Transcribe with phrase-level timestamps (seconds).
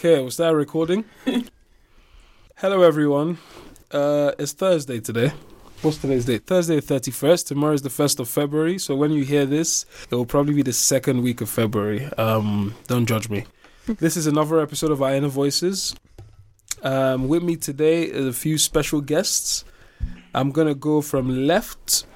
[0.00, 1.04] Okay, we'll start recording.
[2.56, 3.36] Hello, everyone.
[3.90, 5.30] Uh, it's Thursday today.
[5.82, 6.46] What's today's date?
[6.46, 7.48] Thursday, the 31st.
[7.48, 8.78] Tomorrow is the 1st of February.
[8.78, 12.06] So when you hear this, it will probably be the second week of February.
[12.14, 13.44] Um, don't judge me.
[13.86, 15.94] this is another episode of Our Inner Voices.
[16.82, 19.66] Um, with me today is a few special guests.
[20.34, 22.06] I'm going to go from left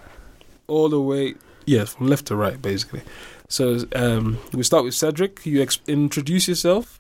[0.68, 1.34] all the way,
[1.66, 3.02] yeah, from left to right, basically.
[3.50, 5.44] So um, we start with Cedric.
[5.44, 6.98] You ex- introduce yourself.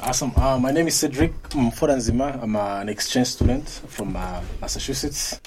[0.00, 0.32] Awesome.
[0.36, 2.42] Uh, my name is Cedric Mfodanzima.
[2.42, 5.40] I'm uh, an exchange student from uh, Massachusetts,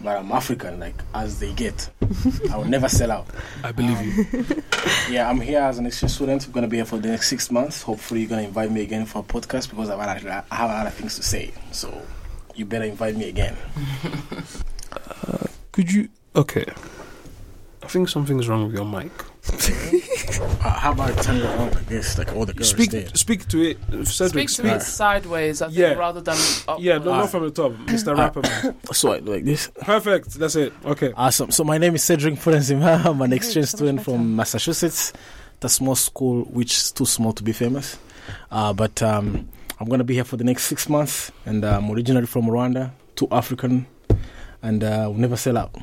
[0.00, 1.90] but I'm African, like as they get.
[2.50, 3.26] I will never sell out.
[3.62, 4.62] I believe you.
[5.10, 6.46] Yeah, I'm here as an exchange student.
[6.46, 7.82] I'm gonna be here for the next six months.
[7.82, 10.70] Hopefully, you're gonna invite me again for a podcast because I have, a- I have
[10.70, 11.52] a lot of things to say.
[11.72, 12.02] So
[12.54, 13.56] you better invite me again.
[15.72, 16.08] Could you?
[16.34, 16.64] Okay.
[17.82, 19.10] I think something's wrong with your mic.
[20.64, 23.06] Uh, how about I turn it around like this, like all the girls Speak, there?
[23.14, 24.48] speak to it, Cedric.
[24.48, 24.72] Speak to Speak.
[24.72, 25.92] it sideways, I think, Yeah.
[25.94, 26.36] rather than
[26.68, 26.78] up.
[26.80, 28.16] Yeah, no, not from the top, Mr.
[28.16, 28.42] Rapper.
[28.42, 28.76] Man.
[28.92, 29.70] So I do like this.
[29.80, 30.34] Perfect.
[30.34, 30.72] That's it.
[30.84, 31.12] Okay.
[31.16, 31.50] Awesome.
[31.50, 33.04] So my name is Cedric Mfodanzima.
[33.04, 35.12] I'm an exchange student from Massachusetts.
[35.60, 37.98] The small school which is too small to be famous.
[38.52, 39.48] Uh, but um,
[39.80, 41.32] I'm going to be here for the next six months.
[41.44, 43.86] And uh, I'm originally from Rwanda, too African.
[44.62, 45.74] And uh, we'll never sell out.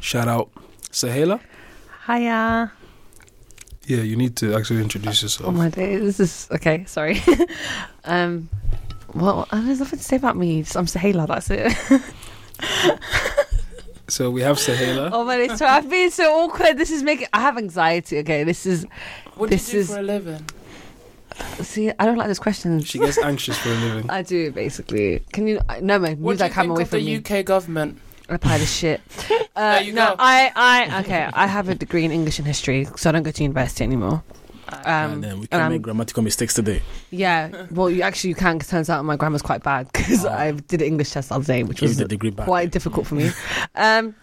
[0.00, 0.50] Shout out,
[0.90, 1.40] Sahela.
[2.06, 2.72] Hiya.
[3.86, 5.48] Yeah, you need to actually introduce yourself.
[5.48, 6.84] Oh my day, This is okay.
[6.86, 7.22] Sorry.
[8.04, 8.48] um.
[9.14, 10.62] Well, there's nothing to say about me.
[10.62, 11.26] Just- I'm Sahela.
[11.26, 11.72] That's it.
[14.08, 15.10] So we have Sahela.
[15.12, 15.58] oh my days.
[15.58, 16.78] So I've been so awkward.
[16.78, 17.26] This is making.
[17.32, 18.18] I have anxiety.
[18.18, 18.44] Okay.
[18.44, 18.86] This is.
[19.34, 20.44] What do this you do is- for a living?
[21.60, 22.80] See, I don't like this question.
[22.82, 24.08] She gets anxious for a living.
[24.18, 25.24] I do basically.
[25.32, 25.60] Can you?
[25.82, 26.12] No, man.
[26.12, 27.40] What Move do you that camera think away of from the me.
[27.40, 27.98] UK government?
[28.28, 29.00] A pile of shit.
[29.56, 30.16] Uh, There you no, go.
[30.18, 31.30] I, I, okay.
[31.32, 34.22] I have a degree in English and history, so I don't go to university anymore.
[34.68, 36.82] Um, and then we and can I'm- make grammatical mistakes today.
[37.10, 38.58] Yeah, well, you actually you can.
[38.58, 40.28] 'cause it turns out my grammar's quite bad because Oh.
[40.28, 42.44] I did an English test the other day, which Give was the degree back.
[42.44, 43.30] quite difficult for me.
[43.76, 44.14] Um,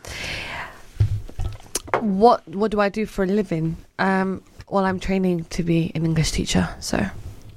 [2.00, 3.78] what what do I do for a living?
[4.00, 7.04] Um, well, I'm training to be an English teacher, so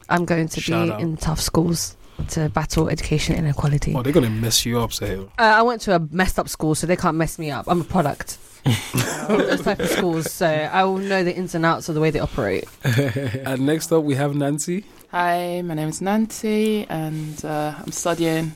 [0.08, 1.00] I'm going to Shout be out.
[1.00, 1.96] in tough schools
[2.28, 3.94] to battle education inequality.
[3.94, 5.26] Oh, they're gonna mess you up, Sahela.
[5.38, 7.66] Uh, I went to a messed up school, so they can't mess me up.
[7.68, 8.38] I'm a product.
[8.66, 12.00] of those type of schools, so I will know the ins and outs of the
[12.00, 12.64] way they operate.
[12.84, 14.84] And next up, we have Nancy.
[15.12, 18.54] Hi, my name is Nancy, and uh, I'm studying.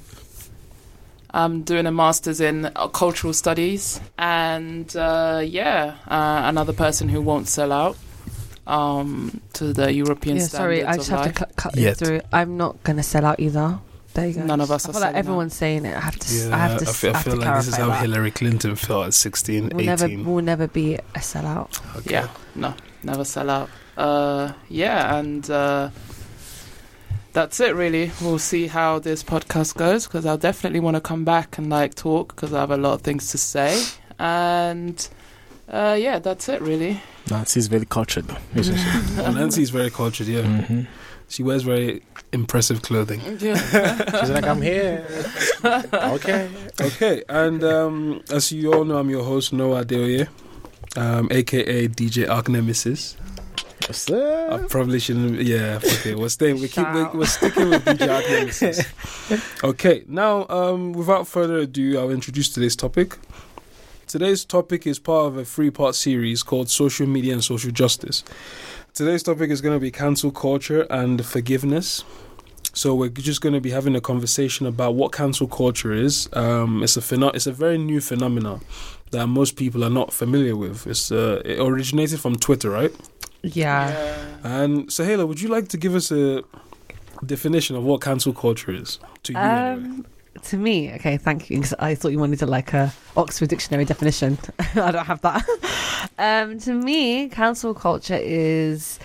[1.33, 7.21] I'm doing a master's in uh, cultural studies, and uh, yeah, uh, another person who
[7.23, 7.97] won't sell out
[8.71, 11.35] um, to the European yeah, sorry, I just of have life.
[11.35, 11.97] to cut, cut Yet.
[11.99, 12.21] through.
[12.33, 13.79] I'm not gonna sell out either.
[14.15, 14.43] There you go.
[14.45, 15.19] None of us I are feel like selling out.
[15.19, 15.97] everyone's saying it.
[15.97, 16.35] I have to.
[16.35, 16.87] Yeah, I have to.
[16.87, 18.01] I s- feel, I I feel to like this is how that.
[18.03, 21.81] Hillary Clinton felt at 16, We'll never, we'll never be a sellout.
[21.99, 22.11] Okay.
[22.15, 23.69] Yeah, no, never sell out.
[23.97, 25.91] Uh, yeah, and uh,
[27.33, 28.11] that's it really.
[28.21, 31.95] We'll see how this podcast goes because I'll definitely want to come back and like
[31.95, 33.81] talk because I have a lot of things to say.
[34.19, 35.09] And
[35.71, 37.01] uh, yeah, that's it really.
[37.31, 39.17] Nancy's very cultured, isn't she?
[39.23, 40.43] Nancy's very cultured, yeah.
[40.43, 40.87] Mhm.
[41.29, 43.21] She wears very impressive clothing.
[43.41, 44.21] Yeah.
[44.21, 45.07] She's like, I'm here.
[45.65, 46.51] okay.
[46.81, 50.29] Okay, and um, as you all know, I'm your host, Noah Adeoye,
[50.97, 53.17] um, aka DJ Arc Nemesis.
[53.87, 55.41] What's I probably shouldn't.
[55.43, 56.15] Yeah, okay.
[56.15, 56.61] We're staying.
[56.61, 56.87] We keep.
[56.93, 58.85] We're, we're sticking with DJ Arc Nemesis.
[59.65, 63.19] Okay, now, um, without further ado, I'll introduce today's topic.
[64.11, 68.25] Today's topic is part of a three-part series called "Social Media and Social Justice."
[68.93, 72.03] Today's topic is going to be cancel culture and forgiveness.
[72.73, 76.29] So we're just going to be having a conversation about what cancel culture is.
[76.33, 78.63] Um, it's a pheno- It's a very new phenomenon
[79.13, 80.89] that most people are not familiar with.
[80.89, 82.93] It's uh, it originated from Twitter, right?
[83.45, 83.95] Yeah.
[84.43, 86.43] And Sahela, would you like to give us a
[87.25, 89.39] definition of what cancel culture is to you?
[89.39, 90.03] anyway?
[90.45, 91.61] To me, okay, thank you.
[91.61, 94.39] 'cause I thought you wanted to like a Oxford Dictionary definition.
[94.75, 95.45] I don't have that.
[96.19, 98.99] um, to me, cancel culture is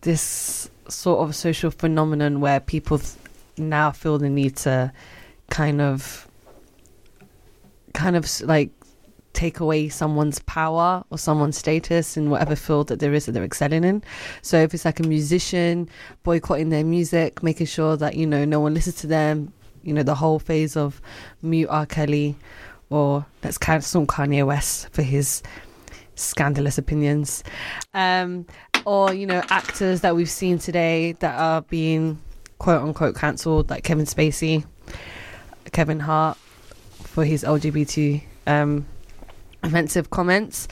[0.00, 3.12] this sort of social phenomenon where people th-
[3.58, 4.90] now feel the need to
[5.50, 6.26] kind of,
[7.94, 8.70] kind of like
[9.32, 13.44] take away someone's power or someone's status in whatever field that there is that they're
[13.44, 14.02] excelling in.
[14.42, 15.88] So if it's like a musician
[16.24, 20.02] boycotting their music, making sure that you know no one listens to them, you know
[20.02, 21.00] the whole phase of
[21.42, 21.86] mute R.
[21.86, 22.36] Kelly,
[22.90, 25.42] or let's cancel Kanye West for his
[26.14, 27.42] scandalous opinions,
[27.94, 28.46] um,
[28.84, 32.20] or you know actors that we've seen today that are being
[32.58, 34.64] quote unquote cancelled, like Kevin Spacey,
[35.72, 38.86] Kevin Hart for his LGBT um,
[39.62, 40.68] offensive comments.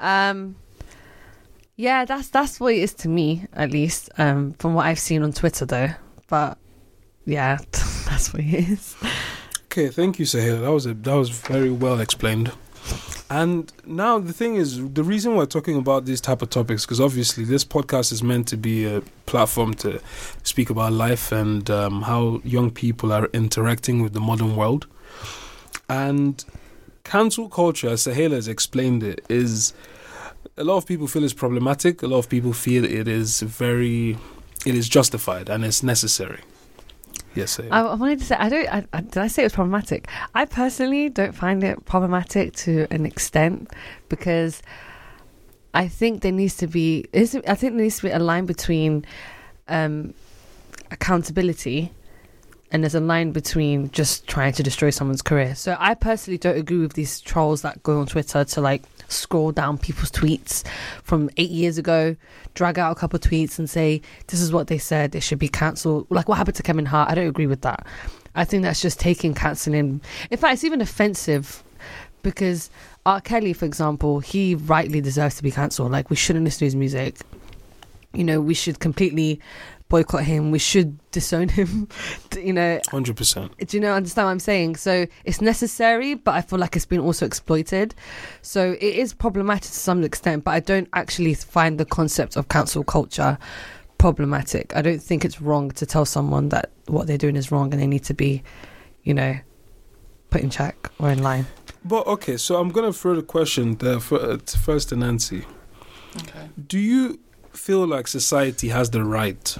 [0.00, 0.56] Um,
[1.76, 5.22] yeah, that's that's what it is to me, at least um, from what I've seen
[5.22, 5.90] on Twitter, though.
[6.28, 6.58] But
[7.26, 8.96] yeah, that's what it is.
[9.66, 10.62] Okay, thank you, Sahela.
[10.62, 12.52] That was a, that was very well explained.
[13.28, 17.00] And now the thing is, the reason we're talking about these type of topics because
[17.00, 20.00] obviously this podcast is meant to be a platform to
[20.44, 24.86] speak about life and um, how young people are interacting with the modern world.
[25.88, 26.44] And
[27.02, 29.74] cancel culture, as Sahela has explained it, is
[30.56, 32.02] a lot of people feel it's problematic.
[32.02, 34.16] A lot of people feel it is very,
[34.64, 36.40] it is justified and it's necessary.
[37.36, 37.60] Yes.
[37.60, 38.68] I, I wanted to say, I don't.
[38.92, 40.08] I, did I say it was problematic?
[40.34, 43.70] I personally don't find it problematic to an extent
[44.08, 44.62] because
[45.74, 47.06] I think there needs to be.
[47.14, 49.04] I think there needs to be a line between
[49.68, 50.14] um,
[50.90, 51.92] accountability
[52.72, 55.54] and there's a line between just trying to destroy someone's career.
[55.54, 59.52] So I personally don't agree with these trolls that go on Twitter to like scroll
[59.52, 60.66] down people's tweets
[61.02, 62.16] from eight years ago,
[62.54, 65.38] drag out a couple of tweets and say this is what they said, they should
[65.38, 66.06] be cancelled.
[66.10, 67.10] Like what happened to Kevin Hart?
[67.10, 67.86] I don't agree with that.
[68.34, 70.00] I think that's just taking cancelling.
[70.30, 71.62] In fact, it's even offensive
[72.22, 72.70] because
[73.06, 73.20] R.
[73.20, 75.92] Kelly, for example, he rightly deserves to be cancelled.
[75.92, 77.18] Like we shouldn't listen to his music.
[78.12, 79.40] You know, we should completely
[79.88, 80.50] boycott him.
[80.50, 81.88] We should disown him.
[82.36, 83.56] you know, Hundred percent.
[83.58, 84.76] do you know understand what I'm saying?
[84.76, 87.94] So it's necessary, but I feel like it's been also exploited.
[88.42, 92.48] So it is problematic to some extent, but I don't actually find the concept of
[92.48, 93.38] cancel culture
[93.98, 94.76] problematic.
[94.76, 97.80] I don't think it's wrong to tell someone that what they're doing is wrong and
[97.80, 98.42] they need to be,
[99.04, 99.36] you know,
[100.30, 101.46] put in check or in line.
[101.84, 105.44] But okay, so I'm gonna throw the question there for, uh, first to Nancy.
[106.16, 106.48] Okay.
[106.66, 107.20] Do you
[107.56, 109.56] feel like society has the right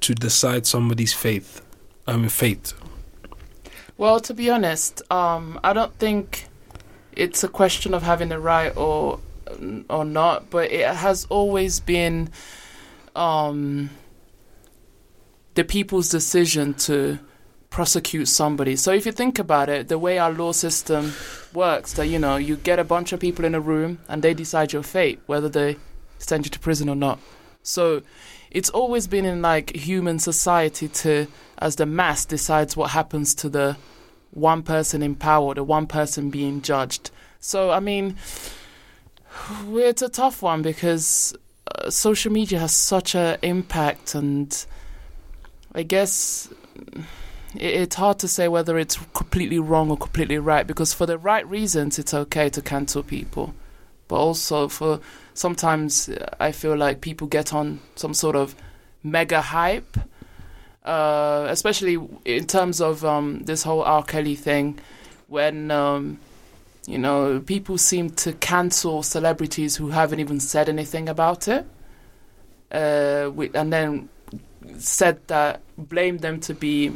[0.00, 1.62] to decide somebody's faith?
[2.06, 2.72] I mean, faith.
[3.96, 6.46] Well, to be honest, um, I don't think
[7.12, 9.20] it's a question of having the right or
[9.88, 12.30] or not, but it has always been
[13.16, 13.90] um,
[15.54, 17.18] the people's decision to
[17.68, 18.76] prosecute somebody.
[18.76, 21.12] So if you think about it, the way our law system
[21.52, 24.34] works, that you know, you get a bunch of people in a room and they
[24.34, 25.76] decide your fate, whether they
[26.20, 27.18] send you to prison or not.
[27.62, 28.02] So
[28.50, 31.26] it's always been in like human society to
[31.58, 33.76] as the mass decides what happens to the
[34.30, 37.10] one person in power, the one person being judged.
[37.38, 38.16] So I mean,
[39.68, 41.34] it's a tough one because
[41.74, 44.66] uh, social media has such an impact, and
[45.74, 46.52] I guess
[47.54, 50.66] it, it's hard to say whether it's completely wrong or completely right.
[50.66, 53.54] Because for the right reasons, it's okay to cancel people,
[54.08, 55.00] but also for
[55.40, 58.54] sometimes uh, I feel like people get on some sort of
[59.02, 59.96] mega hype,
[60.84, 64.04] uh, especially in terms of um, this whole R.
[64.04, 64.78] Kelly thing,
[65.28, 66.18] when um,
[66.86, 71.66] you know people seem to cancel celebrities who haven't even said anything about it,
[72.70, 74.08] uh, and then
[74.76, 76.92] said that blame them to be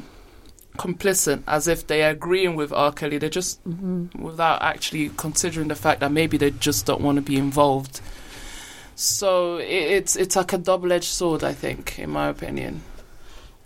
[0.77, 2.93] complicit as if they are agreeing with R.
[2.93, 3.19] Kelly.
[3.19, 7.37] They're just without actually considering the fact that maybe they just don't want to be
[7.37, 8.01] involved.
[8.97, 12.83] So it, it's it's like a double edged sword, I think, in my opinion.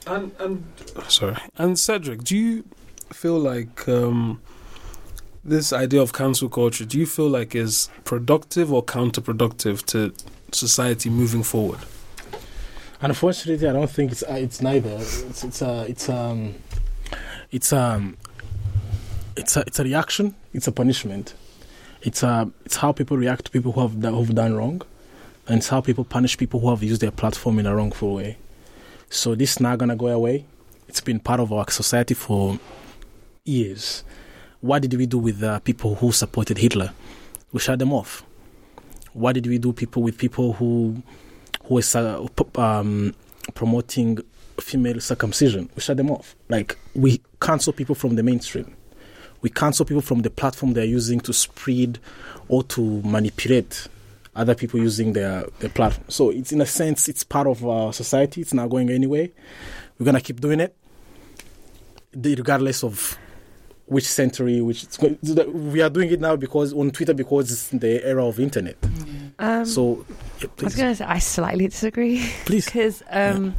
[0.06, 0.64] And and
[1.08, 1.36] sorry.
[1.56, 2.64] And Cedric, do you
[3.12, 4.40] feel like um,
[5.44, 6.84] this idea of cancel culture?
[6.84, 10.12] Do you feel like is productive or counterproductive to
[10.52, 11.80] society moving forward?
[13.00, 14.90] Unfortunately, I don't think it's uh, it's neither.
[14.90, 16.54] It's it's a it's um
[17.50, 18.16] it's um
[19.36, 20.34] it's a it's a reaction.
[20.52, 21.34] It's a punishment.
[22.02, 24.82] It's a it's how people react to people who have who've done wrong,
[25.48, 28.36] and it's how people punish people who have used their platform in a wrongful way.
[29.10, 30.44] So this is not gonna go away.
[30.88, 32.58] It's been part of our society for
[33.44, 34.04] years.
[34.60, 36.92] What did we do with people who supported Hitler?
[37.52, 38.24] We shut them off.
[39.12, 41.02] What did we do people with people who
[41.64, 42.26] who uh,
[42.56, 43.14] um,
[43.54, 44.18] promoting
[44.60, 45.68] female circumcision.
[45.76, 46.34] We shut them off.
[46.48, 48.74] Like we cancel people from the mainstream.
[49.40, 51.98] We cancel people from the platform they're using to spread
[52.48, 53.86] or to manipulate
[54.38, 56.06] other people using their, their platform.
[56.08, 58.40] So it's in a sense it's part of our society.
[58.40, 59.28] It's not going anywhere.
[59.98, 60.76] We're gonna keep doing it,
[62.14, 63.18] regardless of
[63.88, 64.86] which century, which
[65.52, 68.76] we are doing it now because on Twitter because it's the era of internet.
[69.38, 70.04] Um, So
[70.40, 72.64] yeah, I was going to say I slightly disagree please.
[72.66, 73.54] because um,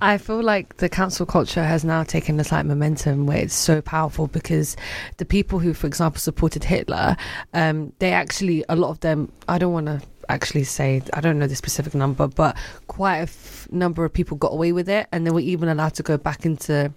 [0.00, 3.80] I feel like the cancel culture has now taken this like momentum where it's so
[3.80, 4.76] powerful because
[5.18, 7.16] the people who, for example, supported Hitler,
[7.54, 9.32] um, they actually a lot of them.
[9.48, 12.56] I don't want to actually say I don't know the specific number, but
[12.86, 15.94] quite a f- number of people got away with it, and they were even allowed
[15.94, 16.92] to go back into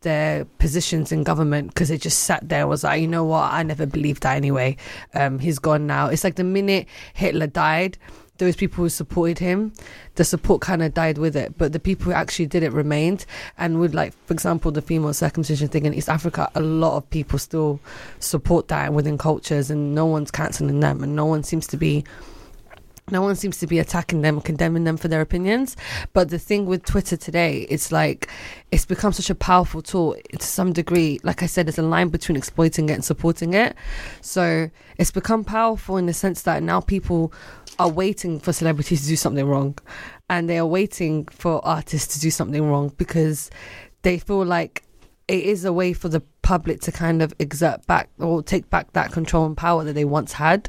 [0.00, 3.62] their positions in government because they just sat there was like, you know what, I
[3.62, 4.76] never believed that anyway.
[5.14, 6.08] Um, he's gone now.
[6.08, 7.98] It's like the minute Hitler died,
[8.40, 9.72] those people who supported him,
[10.16, 11.56] the support kind of died with it.
[11.58, 13.26] But the people who actually did it remained.
[13.58, 17.08] And with like, for example, the female circumcision thing in East Africa, a lot of
[17.10, 17.78] people still
[18.18, 22.04] support that within cultures, and no one's cancelling them, and no one seems to be.
[23.10, 25.76] No one seems to be attacking them, condemning them for their opinions.
[26.12, 28.28] But the thing with Twitter today, it's like
[28.70, 31.20] it's become such a powerful tool to some degree.
[31.22, 33.76] Like I said, there's a line between exploiting it and supporting it.
[34.20, 37.32] So it's become powerful in the sense that now people
[37.78, 39.78] are waiting for celebrities to do something wrong,
[40.28, 43.50] and they are waiting for artists to do something wrong because
[44.02, 44.84] they feel like
[45.28, 48.92] it is a way for the public to kind of exert back or take back
[48.94, 50.68] that control and power that they once had.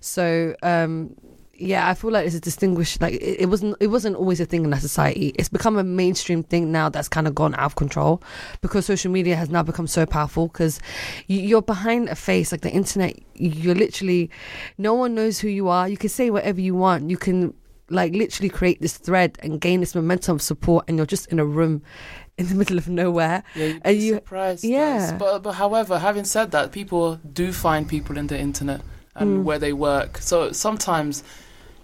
[0.00, 1.14] So um
[1.56, 4.44] yeah, I feel like it's a distinguished like it, it wasn't it wasn't always a
[4.46, 5.32] thing in our society.
[5.38, 8.22] It's become a mainstream thing now that's kind of gone out of control
[8.60, 10.80] because social media has now become so powerful because
[11.26, 13.18] you, you're behind a face like the internet.
[13.34, 14.30] You're literally
[14.78, 15.88] no one knows who you are.
[15.88, 17.10] You can say whatever you want.
[17.10, 17.54] You can
[17.90, 21.38] like literally create this thread and gain this momentum of support, and you're just in
[21.38, 21.82] a room
[22.38, 23.44] in the middle of nowhere.
[23.54, 24.64] Yeah, you'd Are be you- surprised.
[24.64, 24.78] yeah.
[24.98, 25.12] yes.
[25.18, 28.80] But but however, having said that, people do find people in the internet
[29.16, 29.42] and Mm.
[29.44, 30.18] where they work.
[30.18, 31.22] So sometimes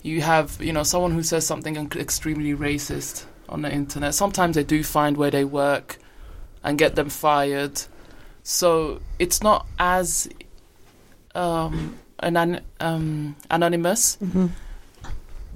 [0.03, 4.15] you have you know someone who says something extremely racist on the internet.
[4.15, 5.99] Sometimes they do find where they work
[6.65, 7.83] and get them fired.
[8.43, 10.29] So it's not as
[11.35, 14.47] um, anon- um, anonymous Mm-hmm.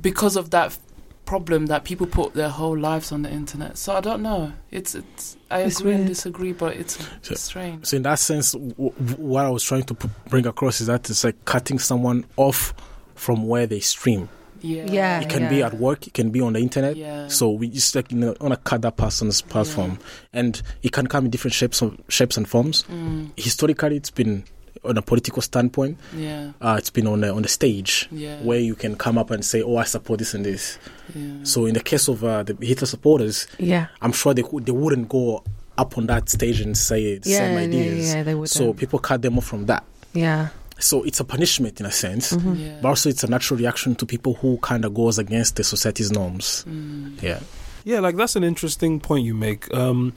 [0.01, 0.79] because of that
[1.25, 3.79] problem that people put their whole lives on the internet.
[3.79, 4.53] So I don't know.
[4.71, 7.87] It's it's I It's agree and disagree, but it's So- strange.
[7.87, 10.89] So in that sense, w- w- what I was trying to p- bring across is
[10.89, 12.75] that it's like cutting someone off
[13.15, 14.29] from where they stream.
[14.61, 14.87] Yeah.
[14.91, 15.21] Yeah.
[15.21, 16.97] It can be at work, it can be on the internet.
[16.97, 17.29] Yeah.
[17.29, 19.99] So we just like you know, want to cut that person's platform,
[20.33, 22.85] and it can come in different shapes, of, shapes and forms.
[22.91, 24.45] Mm, Historically, it's been
[24.85, 25.99] on a political standpoint.
[26.17, 26.53] yeah.
[26.61, 28.39] Uh, it's been on the, on the stage Yeah.
[28.43, 30.79] where you can come up and say, "Oh, I support this and this."
[31.15, 31.43] yeah.
[31.45, 33.87] So in the case of uh, the Hitler supporters, Yeah.
[34.03, 35.43] I'm sure they they wouldn't go
[35.77, 38.09] up on that stage and say the Yeah, same ideas.
[38.09, 38.49] yeah, yeah, they would.
[38.49, 39.85] So people cut them off from that.
[40.13, 40.49] yeah.
[40.79, 42.59] So it's a punishment in a sense, Mhm.
[42.59, 42.79] yeah.
[42.83, 46.11] but also it's a natural reaction to people who kind of goes against the society's
[46.11, 46.65] norms.
[46.69, 47.23] Mm.
[47.23, 47.39] Yeah.
[47.85, 49.73] Yeah, like that's an interesting point you make.
[49.73, 50.15] Um,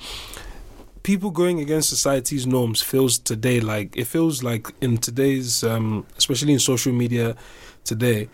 [1.08, 6.52] people going against society's norms feels today like it feels like in today's, um, especially
[6.52, 7.34] in social media
[7.86, 8.28] today,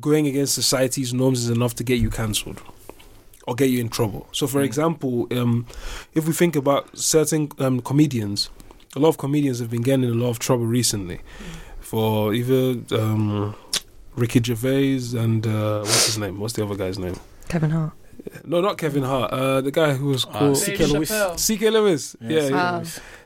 [0.00, 2.62] going against society's norms is enough to get you cancelled
[3.46, 4.26] or get you in trouble.
[4.32, 4.64] So, for Mm.
[4.70, 5.66] example, um,
[6.14, 8.48] if we think about certain um, comedians,
[8.96, 11.18] a lot of comedians have been getting in a lot of trouble recently
[11.80, 12.62] for either
[12.98, 13.54] um,
[14.16, 16.40] Ricky Gervais and uh, what's his name?
[16.40, 17.16] What's the other guy's name?
[17.50, 17.92] Kevin Hart.
[18.44, 19.32] No, not Kevin Hart.
[19.32, 20.76] Uh, the guy who was Uh, called C.K.
[20.78, 21.10] Dave Lewis.
[21.10, 21.38] Chappelle.
[21.38, 21.70] C.K.
[21.70, 22.16] Lewis.
[22.20, 22.30] Yes.
[22.30, 22.54] Yeah, yeah.
[22.78, 22.82] Wow.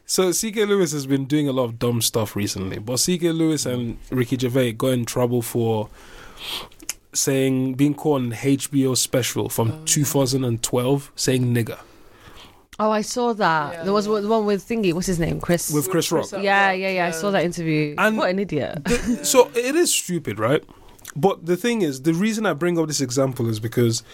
[0.07, 0.65] So C.K.
[0.65, 3.31] Lewis has been doing a lot of dumb stuff recently, but C.K.
[3.33, 5.89] Lewis and Ricky Gervais got in trouble for
[7.13, 11.79] saying being caught on HBO special from Oh, 2012 saying nigger
[12.81, 13.73] Oh, I saw that.
[13.75, 14.21] Yeah, there was yeah.
[14.21, 14.93] the one with Thingy.
[14.93, 15.41] What's his name?
[15.41, 15.73] Chris.
[15.73, 16.31] with Chris Rock.
[16.31, 16.45] Rock.
[16.45, 17.07] yeah, yeah, yeah.
[17.07, 17.97] I saw that interview.
[17.99, 18.85] And- what an idiot.
[18.85, 20.63] The- so it is stupid, right?
[21.17, 24.05] But the thing is, the reason I bring up this example is because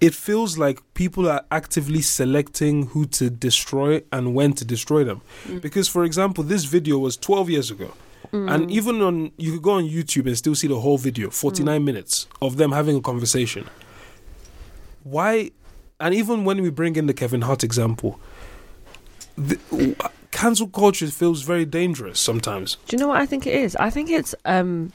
[0.00, 5.20] it feels like people are actively selecting who to destroy and when to destroy them.
[5.46, 5.60] Mm.
[5.60, 7.92] Because, for example, this video was 12 years ago.
[8.32, 8.50] Mm.
[8.50, 11.84] And even on, you could go on YouTube and still see the whole video, 49
[11.84, 13.68] minutes of them having a conversation.
[15.02, 15.50] Why?
[15.98, 18.18] And even when we bring in the Kevin Hart example,
[19.36, 19.58] the,
[20.30, 22.76] cancel culture feels very dangerous sometimes.
[22.86, 23.76] Do you know what I think it is?
[23.76, 24.92] I think it's um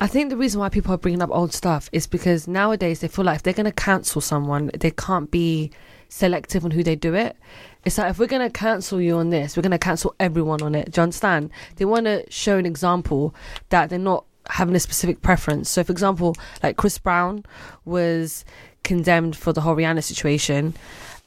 [0.00, 3.08] I think the reason why people are bringing up old stuff is because nowadays they
[3.08, 5.70] feel like if they're going to cancel someone, they can't be
[6.08, 7.36] selective on who they do it.
[7.84, 10.62] It's like if we're going to cancel you on this, we're going to cancel everyone
[10.62, 10.92] on it.
[10.92, 11.50] Do you understand?
[11.76, 13.34] They want to show an example
[13.68, 15.68] that they're not having a specific preference.
[15.68, 17.44] So, for example, like Chris Brown
[17.84, 18.44] was
[18.82, 20.74] condemned for the whole Rihanna situation.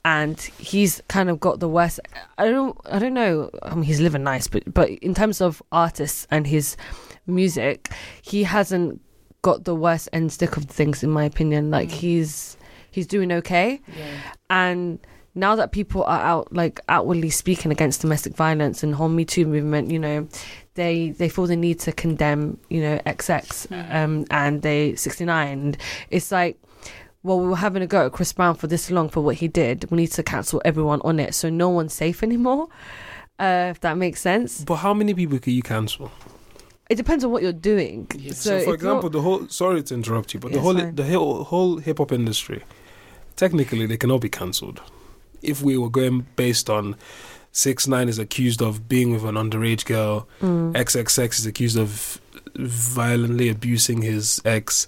[0.05, 1.99] And he's kind of got the worst.
[2.37, 2.77] I don't.
[2.85, 3.49] I don't know.
[3.61, 6.75] I mean, he's living nice, but but in terms of artists and his
[7.27, 7.89] music,
[8.21, 9.01] he hasn't
[9.41, 11.69] got the worst end stick of things, in my opinion.
[11.71, 11.93] Like Mm.
[11.93, 12.57] he's
[12.91, 14.05] he's doing okay, Yeah.
[14.49, 14.99] and
[15.35, 19.45] now that people are out like outwardly speaking against domestic violence and whole Me Too
[19.47, 20.27] movement, you know,
[20.75, 25.47] they they feel the need to condemn, you know, XX um, and they 69.
[25.59, 25.77] And
[26.11, 26.57] it's like,
[27.23, 29.47] well, we were having a go at Chris Brown for this long for what he
[29.47, 29.89] did.
[29.89, 32.67] We need to cancel everyone on it, so no one's safe anymore.
[33.39, 36.11] Uh, if that makes sense, But how many people could you cancel?
[36.89, 38.07] It depends on what you're doing.
[38.15, 38.33] Yeah.
[38.33, 40.95] So, if for example, the whole sorry to interrupt you, but the whole fine.
[40.95, 42.63] the whole, whole hip hop industry,
[43.35, 44.81] technically, they cannot be cancelled.
[45.41, 46.95] If we were going based on
[47.51, 50.73] six nine is accused of being with an underage girl, Mm.
[50.73, 52.19] XXX is accused of
[52.55, 54.87] violently abusing his ex,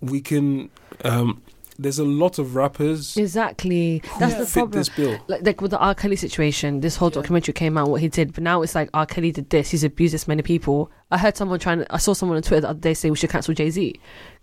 [0.00, 0.70] we can.
[1.04, 1.42] Um,
[1.78, 4.02] there's a lot of rappers Exactly.
[4.18, 4.70] That's the fit problem.
[4.78, 5.18] this bill.
[5.28, 5.94] like, like with the R.
[5.94, 7.14] Kelly situation, this whole Yeah.
[7.16, 9.06] documentary came out what he did, but now it's like R.
[9.06, 10.90] Kelly did this, he's abused this many people.
[11.10, 11.84] I heard someone trying.
[11.90, 13.94] I saw someone on Twitter the other day say we should cancel Jay Z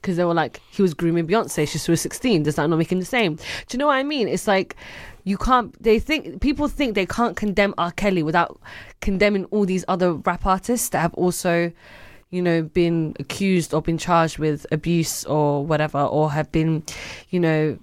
[0.02, 1.68] because they were like he was grooming Beyonce.
[1.68, 2.44] She was sixteen.
[2.44, 3.36] Does that not make him the same?
[3.36, 4.30] Do you know what I mean?
[4.30, 4.78] It's like
[5.26, 5.76] you can't.
[5.84, 7.92] They think people think they can't condemn R.
[7.92, 8.62] Kelly without
[9.02, 11.72] condemning all these other rap artists that have also.
[12.34, 16.84] You know, been accused or been charged with abuse or whatever, or have been,
[17.30, 17.78] you know,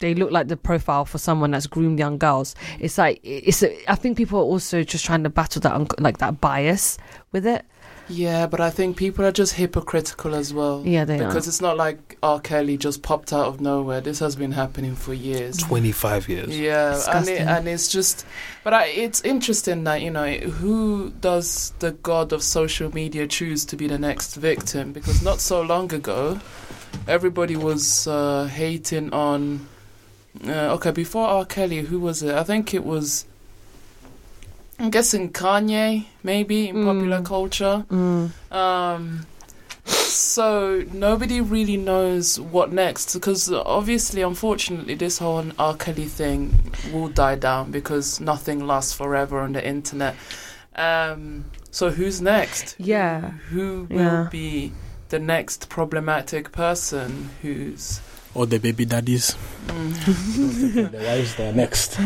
[0.00, 2.56] they look like the profile for someone that's groomed young girls.
[2.80, 3.62] It's like it's.
[3.62, 6.98] A, I think people are also just trying to battle that like that bias
[7.30, 7.64] with it.
[8.08, 10.82] Yeah, but I think people are just hypocritical as well.
[10.84, 11.50] Yeah, they because are.
[11.50, 12.40] it's not like R.
[12.40, 14.00] Kelly just popped out of nowhere.
[14.00, 15.56] This has been happening for years.
[15.56, 16.58] Twenty five years.
[16.58, 18.26] Yeah, and, it, and it's just,
[18.62, 23.64] but I, it's interesting that you know who does the god of social media choose
[23.66, 24.92] to be the next victim?
[24.92, 26.40] Because not so long ago,
[27.08, 29.66] everybody was uh, hating on.
[30.44, 31.44] Uh, okay, before R.
[31.44, 32.34] Kelly, who was it?
[32.34, 33.24] I think it was.
[34.78, 37.24] I'm guessing Kanye, maybe in popular Mm.
[37.24, 37.84] culture.
[37.90, 38.30] Mm.
[38.52, 39.26] Um,
[39.86, 45.74] so nobody really knows what next because obviously, unfortunately, this whole R.
[45.76, 50.16] Kelly thing will die down because nothing lasts forever on the internet.
[50.76, 52.74] Um, so who's next?
[52.78, 53.30] Yeah.
[53.50, 54.28] Who will Yeah.
[54.30, 54.72] be
[55.10, 57.30] the next problematic person?
[57.42, 58.00] Who's
[58.34, 59.36] Or the baby daddies.
[59.68, 61.98] mm, the wives that are next.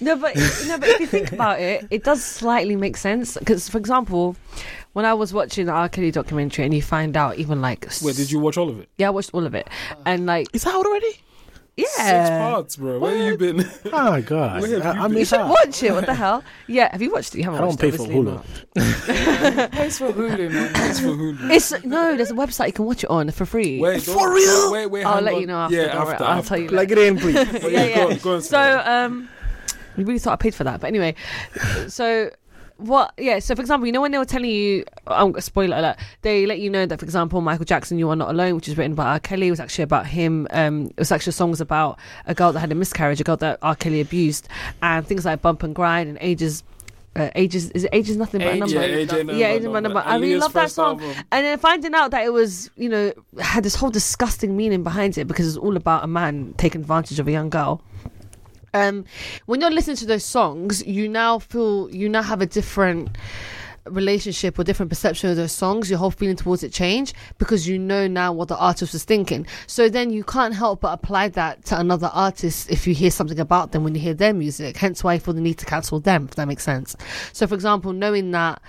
[0.00, 0.34] No, but
[0.66, 3.36] no, but if you think about it, it does slightly make sense.
[3.36, 4.34] Because, for example,
[4.94, 5.88] when I was watching the R.
[5.90, 8.88] Kelly documentary, and you find out even like, where did you watch all of it?
[8.96, 9.68] Yeah, I watched all of it,
[10.06, 11.20] and like, Is that out already?
[11.76, 12.98] Yeah, Six parts, bro.
[13.00, 13.70] Where have you been?
[13.92, 14.62] Oh my god.
[14.62, 15.12] Where have I, you I been?
[15.14, 15.48] miss you should out.
[15.50, 15.92] watch it.
[15.92, 16.44] What the hell?
[16.68, 17.38] Yeah, have you watched it?
[17.38, 18.22] You haven't I don't watched pay it, for obviously
[18.74, 19.70] Hulu.
[19.72, 20.70] pays for Hulu, man?
[20.90, 21.50] It's for Hulu.
[21.50, 23.80] It's no, there's a website you can watch it on for free.
[23.80, 24.72] Wait, For real?
[24.72, 25.04] Wait, wait.
[25.04, 25.40] I'll let on.
[25.40, 25.76] you know after.
[25.76, 26.24] Yeah, don't after.
[26.24, 26.68] I'll tell you.
[26.68, 27.34] Plug it in, please.
[27.34, 28.42] Yeah, yeah, go on, go on.
[28.42, 29.28] So, um,
[29.96, 31.14] you really thought I paid for that, but anyway,
[31.88, 32.30] so
[32.76, 33.12] what?
[33.18, 33.38] Yeah.
[33.38, 36.46] So, for example, you know when they were telling you, i'm um, spoiler alert, they
[36.46, 38.94] let you know that, for example, Michael Jackson, "You Are Not Alone," which is written
[38.94, 39.20] by R.
[39.20, 40.46] Kelly, was actually about him.
[40.50, 43.58] Um, it was actually songs about a girl that had a miscarriage, a girl that
[43.62, 43.76] R.
[43.76, 44.48] Kelly abused,
[44.82, 46.62] and things like "Bump and Grind" and "Ages."
[47.16, 48.74] Uh, ages is it ages nothing but a number.
[48.74, 50.02] Yeah, AJ number, Yeah, AJ number.
[50.04, 51.00] I really love that song.
[51.00, 51.24] album.
[51.30, 55.16] And then finding out that it was, you know, had this whole disgusting meaning behind
[55.16, 57.82] it because it's all about a man taking advantage of a young girl.
[58.74, 59.04] Um,
[59.46, 63.16] when you're listening to those songs, you now feel you now have a different
[63.86, 65.88] relationship or different perception of those songs.
[65.88, 69.46] Your whole feeling towards it change because you know now what the artist was thinking.
[69.66, 73.38] So then you can't help but apply that to another artist if you hear something
[73.38, 74.76] about them when you hear their music.
[74.76, 76.26] Hence why you feel the need to cancel them.
[76.28, 76.96] If that makes sense.
[77.32, 78.60] So for example, knowing that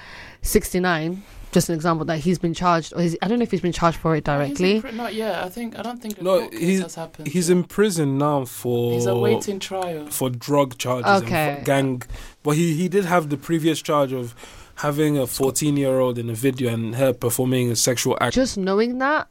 [0.44, 1.24] 69
[1.56, 3.72] just an example that he's been charged or he's, I don't know if he's been
[3.82, 4.82] charged for it directly.
[4.82, 5.34] pri- not yet.
[5.44, 7.28] I think I don't think No, he's- has happened.
[7.30, 7.58] He's yet.
[7.58, 10.06] in prison now for He's awaiting trial.
[10.18, 11.56] for drug charges Okay.
[11.58, 12.02] and gang.
[12.44, 14.36] But he he did have the previous charge of
[14.86, 18.36] having a 14 year old in a video and her performing a sexual act.
[18.36, 19.28] just knowing that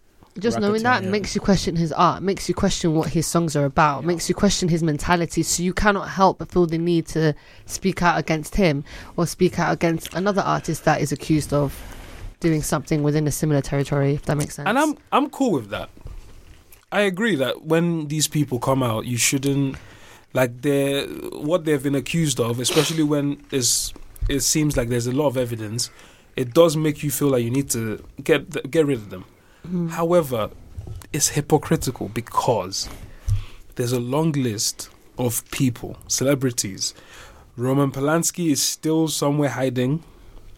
[0.46, 1.10] just knowing that yeah.
[1.16, 4.06] makes you question his art makes you question what his songs are about Yeah.
[4.08, 7.34] makes you question his mentality so you cannot help but feel the need to
[7.66, 8.82] speak out against him
[9.16, 11.68] or speak out against another artist that is accused of
[12.48, 15.68] doing something within a similar territory if that makes sense And I'm I'm cool with
[15.76, 15.88] that.
[16.92, 19.76] I agree that when these people come out, you shouldn't
[20.40, 21.06] like they
[21.50, 23.26] what they've been accused of, especially when
[23.58, 23.92] it's,
[24.28, 25.90] it seems like there's a lot of evidence.
[26.36, 27.82] It does make you feel like you need to
[28.28, 29.24] get get rid of them.
[29.66, 29.90] Mhm.
[30.00, 30.40] However,
[31.12, 32.88] it's hypocritical because
[33.76, 36.94] there's a long list of people, celebrities.
[37.56, 40.02] Roman Polanski is still somewhere hiding.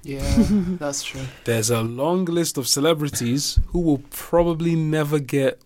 [0.07, 0.21] Yeah,
[0.79, 1.23] that's true.
[1.45, 5.61] There's a long list of celebrities who will probably never get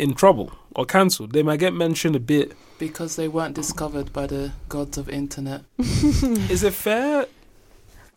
[0.00, 1.32] in trouble or cancelled.
[1.32, 2.52] They might get mentioned a bit.
[2.78, 5.62] Because they weren't discovered by the gods of internet.
[5.78, 7.26] Is it fair?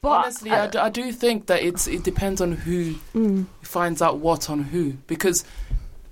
[0.01, 3.45] But Honestly, I, d- I do think that it's it depends on who Mm.
[3.61, 4.93] finds out what on who.
[5.07, 5.43] Because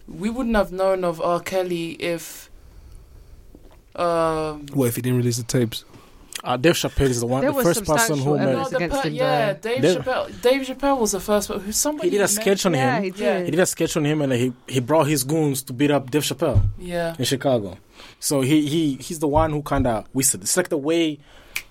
[0.07, 1.39] we wouldn't have known of R.
[1.39, 2.49] Kelly if
[3.95, 5.83] Um, What if he didn't release the tapes?
[6.43, 8.41] Uh, Dave Chappelle is the one, There the first person who made.
[8.47, 8.71] evidence.
[8.71, 9.59] no, the against per- him, yeah, though.
[9.59, 10.41] Dave Chappelle.
[10.41, 12.95] Dave Chappelle was the first one who somebody He did a mentioned- sketch on Yeah,
[12.97, 13.03] him.
[13.03, 13.19] he did.
[13.19, 13.43] Yeah.
[13.43, 16.09] He did a sketch on him, and he he brought his goons to beat up
[16.09, 17.77] Dave Chappelle Yeah, in Chicago.
[18.19, 20.43] So he he he's the one who kind of whistled.
[20.43, 21.19] It's like the way.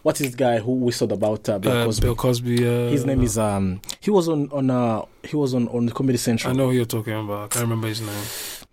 [0.03, 2.03] What is the guy who whistled about uh, Bill Uh, Cosby?
[2.07, 2.57] Bill Cosby.
[2.67, 3.83] Uh, His name is um.
[4.01, 6.53] He was on on uh he was on on the Comedy Central.
[6.53, 7.45] I know who you're talking about.
[7.45, 8.25] I can't remember his name.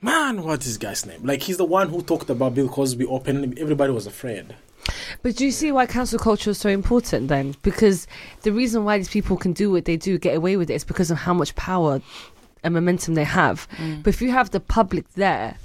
[0.02, 1.22] Man, what's this guy's name?
[1.26, 3.60] Like he's the one who talked about Bill Cosby openly.
[3.60, 4.56] Everybody was afraid.
[5.22, 7.56] But do you see why cancel culture is so important then?
[7.62, 8.08] Because
[8.44, 10.84] the reason why these people can do what they do, get away with it, is
[10.84, 12.02] because of how much power
[12.64, 13.68] and momentum they have.
[13.78, 14.04] Mm.
[14.04, 15.56] But if you have the public there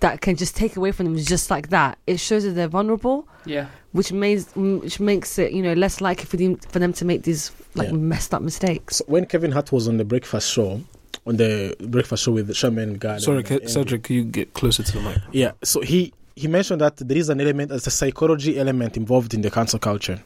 [0.00, 3.26] that can just take away from them just like that, it shows that they're vulnerable,
[3.44, 7.04] yeah, which makes which makes it you know less likely for them for them to
[7.04, 7.94] make these like Yeah.
[7.94, 8.96] messed up mistakes.
[8.96, 10.80] So when Kevin Hart was on the Breakfast Show,
[11.26, 13.18] on the Breakfast Show with Sherman guy.
[13.18, 15.18] Sorry, and- Ke- and- Cedric, can you get closer to the mic?
[15.32, 19.34] Yeah, so he he mentioned that there is an element, there's a psychology element involved
[19.34, 20.22] in the cancel culture.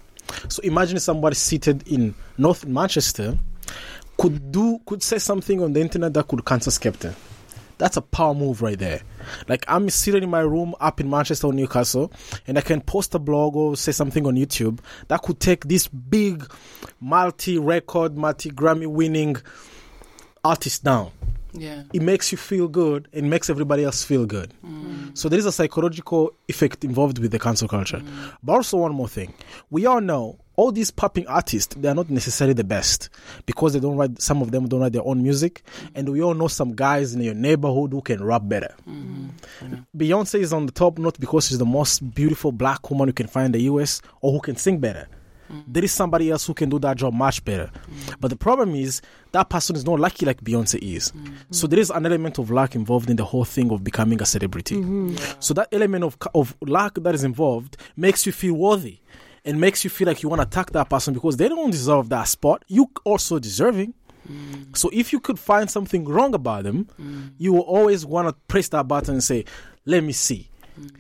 [0.48, 3.38] So imagine somebody seated in North Manchester
[4.18, 7.14] could do could say something on the internet that could cancel Skepta.
[7.79, 9.01] That's a power move right there.
[9.48, 12.12] Like I'm sitting in my room up in Manchester or Newcastle,
[12.46, 15.88] and I can post a blog or say something on YouTube that could take this
[15.88, 16.44] big,
[17.01, 19.37] multi-record, multi-Grammy-winning
[20.44, 21.11] artist down
[21.53, 21.83] yeah.
[21.93, 24.53] it makes you feel good and makes everybody else feel good.
[24.65, 25.17] Mm.
[25.17, 27.99] So there is a psychological effect involved with the cancel culture.
[27.99, 28.37] Mm.
[28.43, 29.35] But also one more thing.
[29.71, 33.09] We all know all these popping artists, they are not necessarily the best
[33.47, 35.62] because they don't write some of them don't write their own music.
[35.65, 35.91] Mm.
[35.95, 38.75] And we all know some guys in your neighborhood who can rap better.
[38.88, 39.77] Mm-hmm.
[39.97, 43.27] Beyonce is on the top not because she's the most beautiful black woman you can
[43.27, 45.09] find in the US or who can sing better.
[45.53, 45.65] Mm.
[45.67, 47.71] There is somebody else who can do that job much better.
[47.75, 48.17] Mm.
[48.21, 51.12] But the problem is that person is not lucky like Beyonce is.
[51.12, 51.35] Mm.
[51.51, 54.27] So there is an element of luck involved in the whole thing of becoming a
[54.27, 54.77] celebrity.
[54.77, 55.17] Mm-hmm.
[55.41, 58.99] So that element of of luck that is involved makes you feel worthy
[59.45, 62.09] and makes you feel like you want to attack that person because they don't deserve
[62.11, 62.65] that spot.
[62.69, 63.95] You also deserving.
[64.75, 66.88] So if you could find something wrong about them,
[67.38, 69.45] you will always want to press that button and say,
[69.85, 70.49] "Let me see."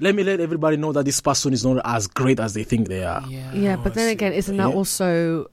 [0.00, 2.88] Let me let everybody know that this person is not as great as they think
[2.88, 3.24] they are.
[3.28, 3.52] Yeah.
[3.54, 4.74] Yeah, Oh, but then again, isn't that Yeah.
[4.74, 5.50] also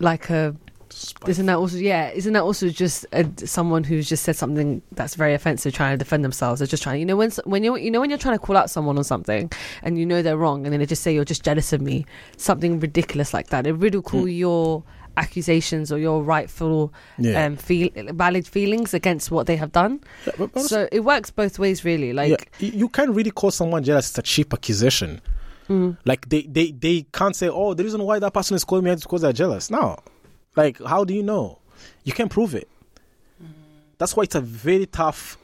[0.00, 0.54] like a
[1.26, 5.14] isn't that also yeah isn't that also just a, someone who's just said something that's
[5.14, 7.90] very offensive trying to defend themselves they're just trying you know when when you you
[7.90, 9.50] know when you're trying to call out someone on something
[9.82, 12.06] and you know they're wrong and then they just say you're just jealous of me
[12.36, 14.28] something ridiculous like that they ridicule hmm.
[14.28, 14.82] your
[15.18, 17.44] accusations or your rightful Yeah.
[17.46, 21.58] um feel valid feelings against what they have done But- but so it works both
[21.58, 24.08] ways really like yeah, you can't really call someone jealous.
[24.10, 25.20] It's a cheap accusation.
[25.68, 28.84] mm, Like they, they, they can't say, "Oh, the reason why that person is calling
[28.84, 29.96] me is because they're jealous." No,
[30.56, 31.58] like how do you know?
[32.04, 32.68] You can't prove it.
[33.98, 35.36] That's why it's a very tough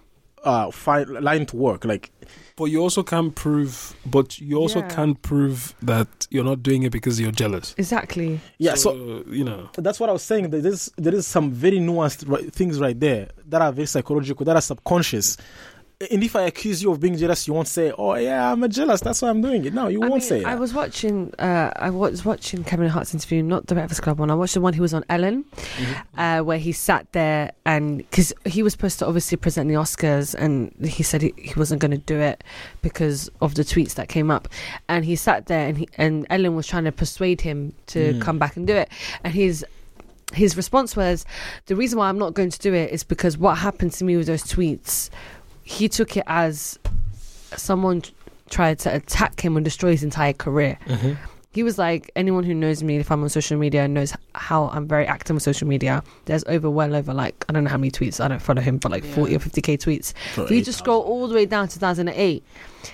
[0.44, 1.84] uh, fi- line to work.
[1.84, 2.10] Like
[2.56, 4.88] But you also can't prove, but you also Yeah.
[4.88, 7.74] can prove that you're not doing it because you're jealous.
[7.78, 10.50] exactly yeah, so, you know, that's what I was saying.
[10.50, 14.44] There is there is some very nuanced ri- things right there that are very psychological,
[14.46, 15.36] that are subconscious.
[16.10, 18.68] And if I accuse you of being jealous, you won't say, "Oh yeah, I'm a
[18.68, 19.00] jealous.
[19.00, 20.48] That's why I'm doing it." No, you I won't mean, say that.
[20.48, 21.32] I was watching.
[21.38, 24.28] Uh, I was watching Kevin Hart's interview, not the Breakfast Club one.
[24.30, 26.20] I watched the one he was on Ellen, Mm-hmm.
[26.20, 30.34] uh, where he sat there and because he was supposed to obviously present the Oscars,
[30.34, 32.42] and he said he, he wasn't going to do it
[32.82, 34.48] because of the tweets that came up,
[34.88, 38.20] and he sat there and he, and Ellen was trying to persuade him to Mm.
[38.20, 38.88] come back and do it,
[39.22, 39.64] and his
[40.32, 41.24] his response was,
[41.66, 44.16] "The reason why I'm not going to do it is because what happened to me
[44.16, 45.08] with those tweets."
[45.64, 46.78] He took it as
[47.56, 48.12] someone t-
[48.50, 50.78] tried to attack him and destroy his entire career.
[50.86, 51.16] Mhm.
[51.52, 54.88] He was like, anyone who knows me, if I'm on social media, knows how I'm
[54.88, 56.02] very active on social media.
[56.24, 58.78] There's over, well over, like, I don't know how many tweets, I don't follow him,
[58.78, 59.14] but like Yeah.
[59.14, 60.12] 40 or 50k tweets.
[60.36, 62.42] If you just scroll all the way down to 2008,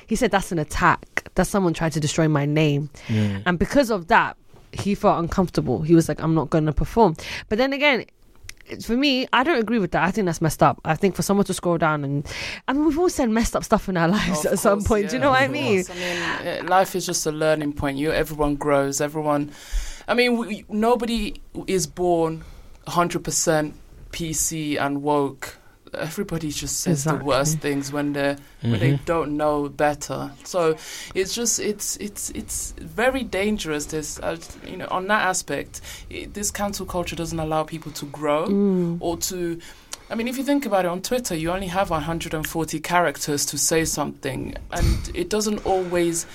[0.06, 1.06] he said that's an attack.
[1.36, 2.90] That someone tried to destroy my name.
[3.08, 3.42] Mm.
[3.46, 4.36] And because of that,
[4.72, 5.80] he felt uncomfortable.
[5.82, 7.16] He was like, I'm not going to perform.
[7.48, 8.14] But then again, it's-
[8.82, 10.02] for me, I don't agree with that.
[10.02, 10.80] I think that's messed up.
[10.84, 12.26] I think for someone to scroll down and,
[12.68, 14.88] I mean, we've all said messed up stuff in our lives Of at some course,
[14.88, 15.10] point.
[15.10, 15.84] Do you know what I mean?
[15.88, 17.98] I mean, uh, life is just a learning point.
[17.98, 19.00] You, everyone grows.
[19.00, 19.52] Everyone.
[20.08, 22.44] I mean, we, nobody is born
[22.86, 23.72] 100%
[24.12, 25.56] PC and woke.
[25.94, 30.30] Everybody just says the worst things when they when they don't know better.
[30.44, 30.76] So
[31.14, 33.86] it's just it's it's it's very dangerous.
[33.86, 38.06] This uh, you know on that aspect, it, this cancel culture doesn't allow people to
[38.06, 38.98] grow Mm.
[39.00, 39.58] or to
[40.10, 43.56] I mean, if you think about it on Twitter, you only have 140 characters to
[43.56, 46.26] say something, and it doesn't always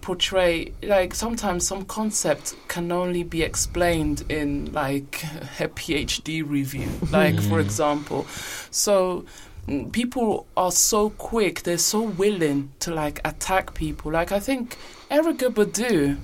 [0.00, 5.24] portray like sometimes some concept can only be explained in like
[5.60, 7.64] a PhD review, like for Mhm.
[7.64, 8.26] example.
[8.70, 9.24] So
[9.68, 11.62] mm, people are so quick.
[11.62, 14.12] They're so willing to like attack people.
[14.12, 14.76] Like I think
[15.10, 16.16] Erykah Badu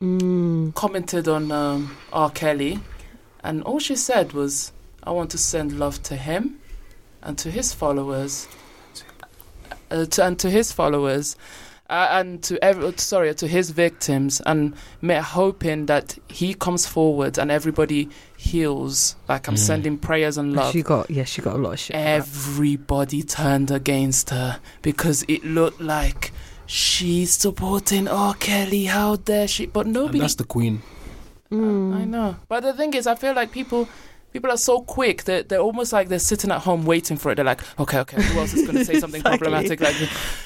[0.00, 0.74] Mm.
[0.74, 2.28] commented on um, R.
[2.30, 2.80] Kelly,
[3.42, 4.72] and all she said was,
[5.02, 6.58] "I want to send love to him
[7.22, 8.46] and to his followers,
[9.90, 11.36] uh, to, and to his followers,
[11.90, 17.38] uh, and to every sorry to his victims, and may, hoping that he comes forward
[17.38, 19.16] and everybody heals.
[19.28, 19.58] Like I'm Mm.
[19.58, 21.94] sending prayers and love." She got yeah, she got a lot of shit.
[21.96, 22.08] for that.
[22.08, 26.32] Everybody turned against her because it looked like
[26.66, 28.34] she's supporting R.
[28.34, 28.84] Kelly.
[28.86, 29.66] How dare she?
[29.66, 30.82] But And nobody that's the queen.
[31.52, 31.94] Mm.
[31.94, 32.36] I know.
[32.48, 33.88] But the thing is, I feel like people
[34.34, 37.36] people are so quick that they're almost like they're sitting at home waiting for it.
[37.36, 39.38] They're like, okay, okay, who else is going to say something Exactly.
[39.38, 39.80] problematic?
[39.80, 39.96] Like,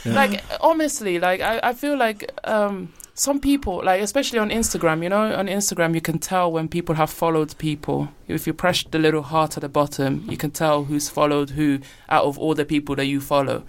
[0.05, 5.09] like honestly, like I, I feel like um, some people, like especially on Instagram, you
[5.09, 8.11] know, on Instagram you can tell when people have followed people.
[8.29, 11.81] If you press the little heart at the bottom, you can tell who's followed who
[12.11, 13.65] out of all the people that you follow.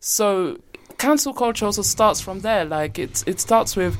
[0.00, 0.58] So
[0.98, 2.66] cancel culture also starts from there.
[2.66, 3.96] Like it's it starts with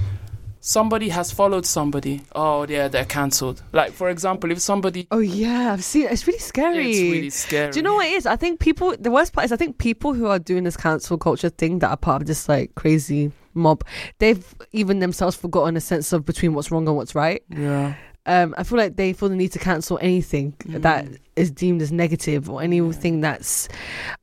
[0.66, 2.22] somebody has followed somebody.
[2.34, 3.62] Oh yeah, they're cancelled.
[3.72, 6.08] Like for example, if somebody Oh yeah, I've seen.
[6.10, 6.90] It's really scary.
[6.90, 7.72] it's really scary.
[7.72, 8.26] Do you know what it is?
[8.26, 8.94] I think people.
[8.98, 11.90] The worst part is I think people who are doing this cancel culture thing that
[11.90, 13.84] are part of this like crazy mob,
[14.18, 17.42] they've even themselves forgotten a sense of between what's wrong and what's right.
[17.48, 17.94] Yeah.
[18.26, 20.82] Um, I feel like they feel the need to cancel anything Mm.
[20.82, 23.68] that is deemed as negative or anything that's.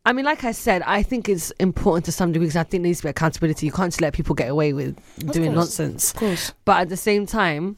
[0.05, 2.83] I mean, like I said, I think it's important to some degree because I think
[2.83, 3.65] there needs to be accountability.
[3.65, 5.79] You can't just let people get away with Of doing course.
[5.79, 6.11] nonsense.
[6.11, 6.53] Of course.
[6.65, 7.77] But at the same time,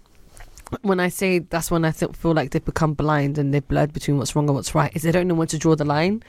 [0.82, 3.94] when I say that's when I th- feel like they've become blind and they've blurred
[3.94, 6.24] between what's wrong and what's right, is they don't know when to draw the line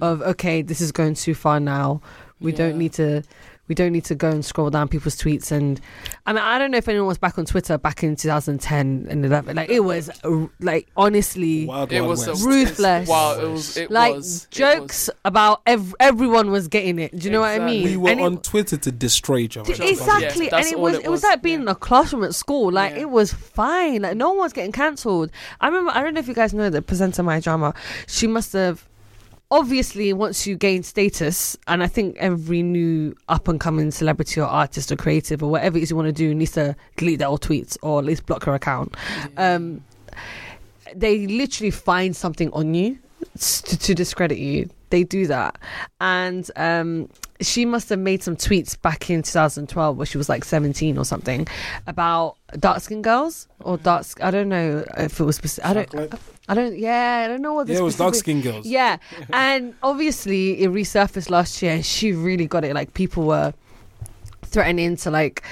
[0.00, 2.00] of okay, this is going too far now.
[2.40, 2.58] We Yeah.
[2.58, 3.22] don't need to.
[3.70, 5.52] We don't need to go and scroll down people's tweets.
[5.52, 5.80] And
[6.26, 9.24] I mean, I don't know if anyone was back on Twitter back in 2010 and
[9.24, 9.54] 11.
[9.54, 11.66] Like it was uh, like honestly.
[11.66, 12.44] Wild, It Wild was West.
[12.44, 13.08] a, Ruthless.
[13.08, 13.76] Wow, it was.
[13.76, 17.16] It like was it jokes about ev- everyone was getting it.
[17.16, 17.84] Do you know what I mean?
[17.84, 19.70] we were And it- on Twitter to destroy each other.
[19.70, 19.90] Exactly.
[19.92, 22.34] Exactly, Yeah, and it was it it was was, like being in a classroom at
[22.34, 22.72] school.
[22.72, 23.02] Like Yeah.
[23.02, 24.02] it was fine.
[24.02, 25.30] Like no one was getting cancelled.
[25.60, 25.92] I remember.
[25.94, 27.72] I don't know if you guys know the presenter Maya Jama.
[28.08, 28.84] She must have.
[29.52, 34.46] Obviously, once you gain status, and I think every new up and coming celebrity or
[34.46, 37.26] artist or creative or whatever it is you want to do needs to delete their
[37.26, 38.94] old tweets or at least block her account.
[39.36, 39.82] Um,
[40.94, 42.98] they literally find something on you
[43.38, 44.70] to, to discredit you.
[44.90, 45.58] They do that,
[46.00, 47.08] and um,
[47.40, 51.04] she must have made some tweets back in 2012 where she was like 17 or
[51.04, 51.46] something
[51.86, 54.06] about dark skinned girls or dark.
[54.20, 55.36] I don't know if it was.
[55.36, 56.14] Specific, I don't.
[56.48, 56.76] I don't.
[56.76, 57.66] Yeah, I don't know what.
[57.66, 58.66] this Yeah, it was dark skinned girls.
[58.66, 58.98] yeah,
[59.32, 62.74] and obviously it resurfaced last year, and she really got it.
[62.74, 63.54] Like people were
[64.42, 65.42] threatening to like.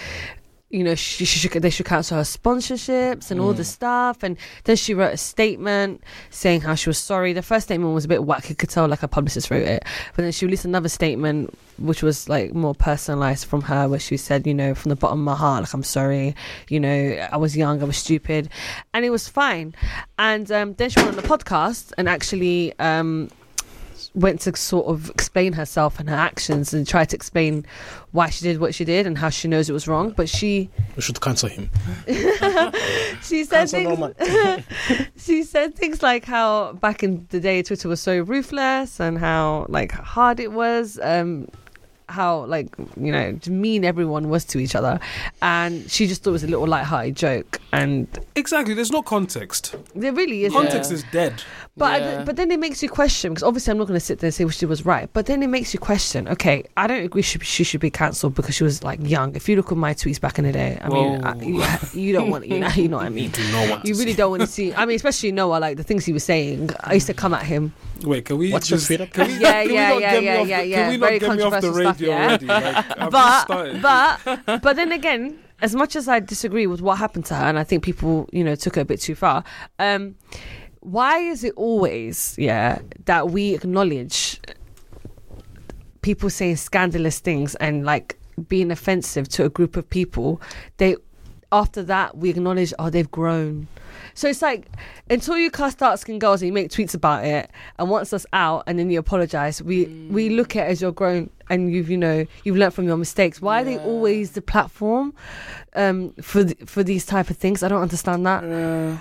[0.70, 4.22] You know, she, she should they should cancel her sponsorships and all the stuff.
[4.22, 7.32] And then she wrote a statement saying how she was sorry.
[7.32, 9.84] The first statement was a bit wacky, could tell like a publicist wrote it.
[10.14, 14.18] But then she released another statement, which was like more personalized from her, where she
[14.18, 16.34] said, you know, from the bottom of my heart, like I'm sorry.
[16.68, 18.50] You know, I was young, I was stupid,
[18.92, 19.74] and it was fine.
[20.18, 23.30] And um, then she went on the podcast and actually um,
[24.14, 27.64] went to sort of explain herself and her actions and try to explain
[28.12, 30.10] why she did what she did and how she knows it was wrong.
[30.10, 31.70] But she We should cancel him.
[33.22, 34.64] she said Cancel things,
[35.16, 39.66] she said things like how back in the day Twitter was so ruthless and how
[39.68, 40.98] like hard it was.
[41.02, 41.48] Um,
[42.08, 42.68] how like
[43.00, 44.98] you know mean everyone was to each other,
[45.42, 48.74] and she just thought it was a little light-hearted joke, and Exactly.
[48.74, 49.74] There's no context.
[49.94, 50.94] there really is Context Yeah.
[50.96, 51.42] is dead.
[51.76, 52.24] But Yeah.
[52.24, 54.34] but then it makes you question because obviously I'm not going to sit there and
[54.34, 55.08] say well, she was right.
[55.12, 56.26] But then it makes you question.
[56.28, 59.36] Okay, I don't agree she, she should be cancelled because she was like young.
[59.36, 61.62] If you look at my tweets back in the day, I mean, I, you,
[62.00, 63.30] you don't want you know you know what I mean.
[63.30, 64.16] Do not want You to really see.
[64.16, 64.74] don't want to see.
[64.74, 66.70] I mean, especially Noah, like the things he was saying.
[66.80, 67.72] I used to come at him.
[68.02, 69.06] Wait, can we What's your just Twitter?
[69.06, 70.76] can we, Yeah, can we yeah, not yeah, get yeah, off yeah, the, yeah.
[70.76, 72.26] Can we not Very get me off the controversial stuff, radio yeah.
[72.26, 72.46] already?
[72.46, 73.82] Like, but
[74.46, 77.58] but but then again, as much as I disagree with what happened to her, and
[77.58, 79.42] I think people you know took it a bit too far.
[79.78, 80.14] Um,
[80.80, 84.40] why is it always yeah that we acknowledge
[86.02, 88.16] people saying scandalous things and like
[88.48, 90.40] being offensive to a group of people?
[90.76, 90.96] They
[91.50, 93.66] after that we acknowledge oh they've grown.
[94.18, 94.66] So it's like
[95.08, 98.26] until you cast dark skin girls and you make tweets about it, and once that's
[98.32, 101.88] out, and then you apologize, we we look at it as you're grown and you've
[101.88, 103.40] you know you've learned from your mistakes.
[103.40, 105.14] Why are they always the platform
[105.76, 107.62] um, for th- for these type of things?
[107.62, 108.42] I don't understand that.
[108.42, 108.98] Yeah.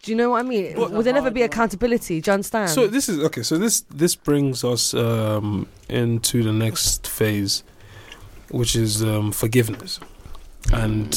[0.00, 0.76] Do you know what I mean?
[0.76, 2.20] But- Will there never be accountability?
[2.20, 2.70] Do you understand?
[2.70, 3.42] So this is okay.
[3.42, 7.64] So this this brings us um, into the next phase,
[8.52, 9.98] which is um, forgiveness.
[10.72, 11.12] And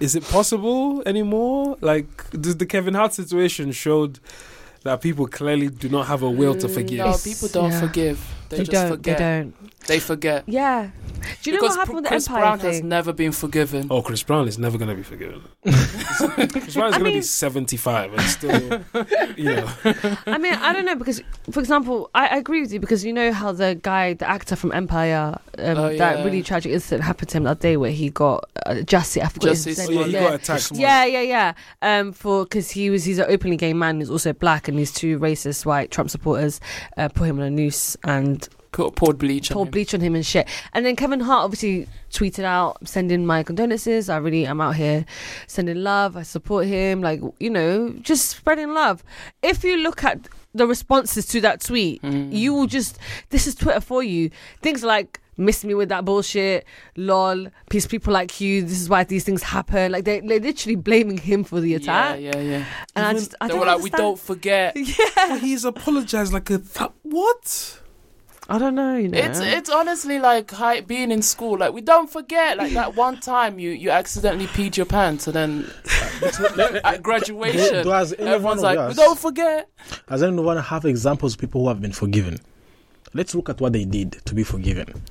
[0.00, 1.76] is it possible anymore?
[1.80, 4.20] Like, does the Kevin Hart situation showed
[4.82, 6.98] that people clearly do not have a will to mm, forgive.
[6.98, 7.80] No, people don't yeah.
[7.80, 8.34] forgive.
[8.48, 8.88] They They just don't.
[8.90, 9.18] forget.
[9.18, 9.54] They don't.
[9.86, 10.44] They forget.
[10.46, 10.90] Yeah.
[11.42, 12.72] Do you know because what happened with the Chris Empire Brown thing?
[12.72, 13.88] has never been forgiven.
[13.90, 15.42] Oh, Chris Brown is never going to be forgiven.
[15.62, 18.80] Chris Brown is going to be 75 and still,
[19.36, 19.68] you know.
[20.26, 23.12] I mean, I don't know because, for example, I, I agree with you because you
[23.12, 26.24] know how the guy, the actor from Empire, um, Oh, that yeah.
[26.24, 29.22] really tragic incident happened to him that day where he got uh, Jussie.
[29.22, 30.20] I forgot Justice, his Oh, yeah, he yeah.
[30.22, 30.70] got attacked.
[30.72, 31.52] Yeah, yeah, yeah.
[31.82, 34.92] Um, for because he was he's an openly gay man who's also black, and these
[34.92, 36.60] two racist white Trump supporters
[36.96, 38.37] uh, put him on a noose and
[38.72, 39.70] Poured poured bleach on him.
[39.70, 40.46] bleach on him and shit.
[40.72, 44.08] And then Kevin Hart obviously tweeted out, sending my condolences.
[44.08, 45.04] I really am out here
[45.46, 46.16] sending love.
[46.16, 47.00] I support him.
[47.02, 49.02] Like, you know, just spreading love.
[49.42, 52.32] If you look at the responses to that tweet, Mm.
[52.32, 52.98] you will just,
[53.30, 54.30] this is Twitter for you.
[54.62, 56.64] Things like, miss me with that bullshit,
[56.96, 59.92] lol, peace people like you, this is why these things happen.
[59.92, 62.20] Like, they, they're literally blaming him for the attack.
[62.20, 62.40] yeah, yeah.
[62.42, 62.64] Yeah
[62.96, 64.76] and I just, I they don't were like, we don't forget.
[65.14, 66.58] But he's apologized like a.
[66.58, 67.80] Th- what?
[68.50, 69.18] I don't know, you know.
[69.18, 71.58] It's it's honestly like hi, being in school.
[71.58, 72.56] Like we don't forget.
[72.56, 75.70] Like that one time you you accidentally peed your pants, and then
[76.84, 79.68] at graduation, does everyone's like, us, we don't forget.
[80.08, 82.38] Does anyone have examples of people who have been forgiven?
[83.12, 85.02] Let's look at what they did to be forgiven.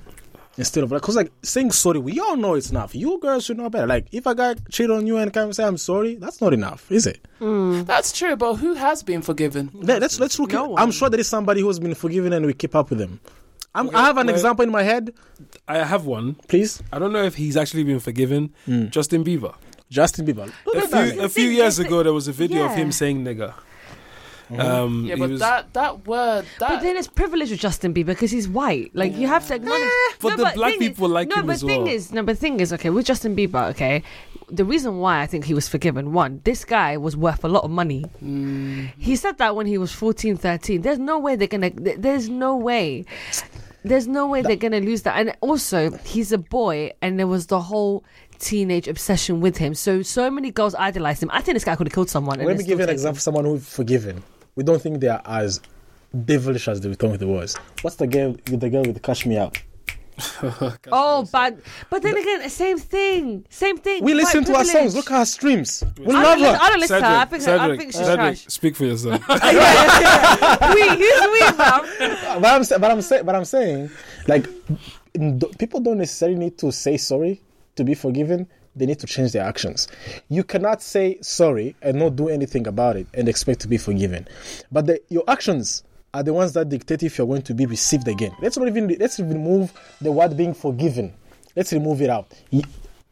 [0.57, 2.95] Instead of like, because like saying sorry, we all know it's enough.
[2.95, 3.85] You girls should know better.
[3.85, 6.51] Like, if a guy cheated on you and come and say I'm sorry, that's not
[6.53, 7.25] enough, is it?
[7.39, 9.69] That's true, but who has been forgiven?
[9.73, 10.51] Let, us let's look.
[10.53, 10.81] No at, one.
[10.81, 13.19] I'm sure there is somebody who has been forgiven and we keep up with them.
[13.75, 15.13] I'm, Okay, I have an well- example in my head,
[15.67, 16.33] I have one.
[16.47, 16.81] please.
[16.91, 18.51] I don't know if he's actually been forgiven.
[18.67, 18.89] Mm.
[18.89, 19.53] Justin Bieber.
[19.91, 20.51] Justin Bieber.
[20.65, 21.11] Look A at that.
[21.13, 23.53] few, a few years ago, there was a video of him saying nigger.
[24.49, 24.59] Mhm.
[24.59, 28.07] Um, Yeah, but was- that that word But that then it's privilege with Justin Bieber
[28.07, 28.91] because he's white.
[28.93, 29.89] Like you have to acknowledge.
[30.21, 31.93] But the black thing is- people like no, him but as thing well.
[31.93, 34.03] is, no, but thing is, okay, with Justin Bieber, okay,
[34.49, 37.65] the reason why I think he was forgiven, one, this guy was worth a lot
[37.65, 38.05] of money.
[38.23, 40.81] Mm, He said that when he was 14, 13.
[40.81, 41.71] There's no way they're gonna.
[41.71, 43.03] There's no way.
[43.83, 45.17] There's no way they're gonna lose that.
[45.17, 48.03] And also, he's a boy, and there was the whole
[48.39, 49.73] teenage obsession with him.
[49.73, 51.29] So so many girls idolized him.
[51.33, 52.39] I think this guy could have killed someone.
[52.39, 54.23] Let me give you an example of someone who's forgiven.
[54.57, 55.61] We don't think they are as
[56.25, 57.55] devilish as they thought it was.
[57.83, 59.57] What's the girl the girl with the cash me out?
[60.91, 61.59] Oh, but
[61.91, 64.03] but then again, same thing, same thing.
[64.03, 64.95] We listen to our songs.
[64.95, 65.83] Look at her streams.
[65.99, 66.59] We I love don't, listen, her.
[66.59, 67.15] I don't listen to her.
[67.17, 68.45] I think, Cedric, I think she's Cedric, trash.
[68.47, 69.23] speak for yourself.
[69.29, 70.73] yeah, yeah, yeah.
[70.73, 72.41] we, who's we, man?
[72.41, 73.91] but I'm but I'm saying but I'm saying
[74.27, 74.47] like
[75.59, 77.41] people don't necessarily need to say sorry
[77.75, 78.47] to be forgiven.
[78.77, 79.87] They need to change their actions.
[80.29, 84.27] You cannot say sorry and not do anything about it and expect to be forgiven.
[84.71, 88.07] But the, your actions are the ones that dictate if you're going to be received
[88.07, 88.31] again.
[88.41, 91.13] Let's not even let's remove the word being forgiven.
[91.55, 92.31] Let's remove it out.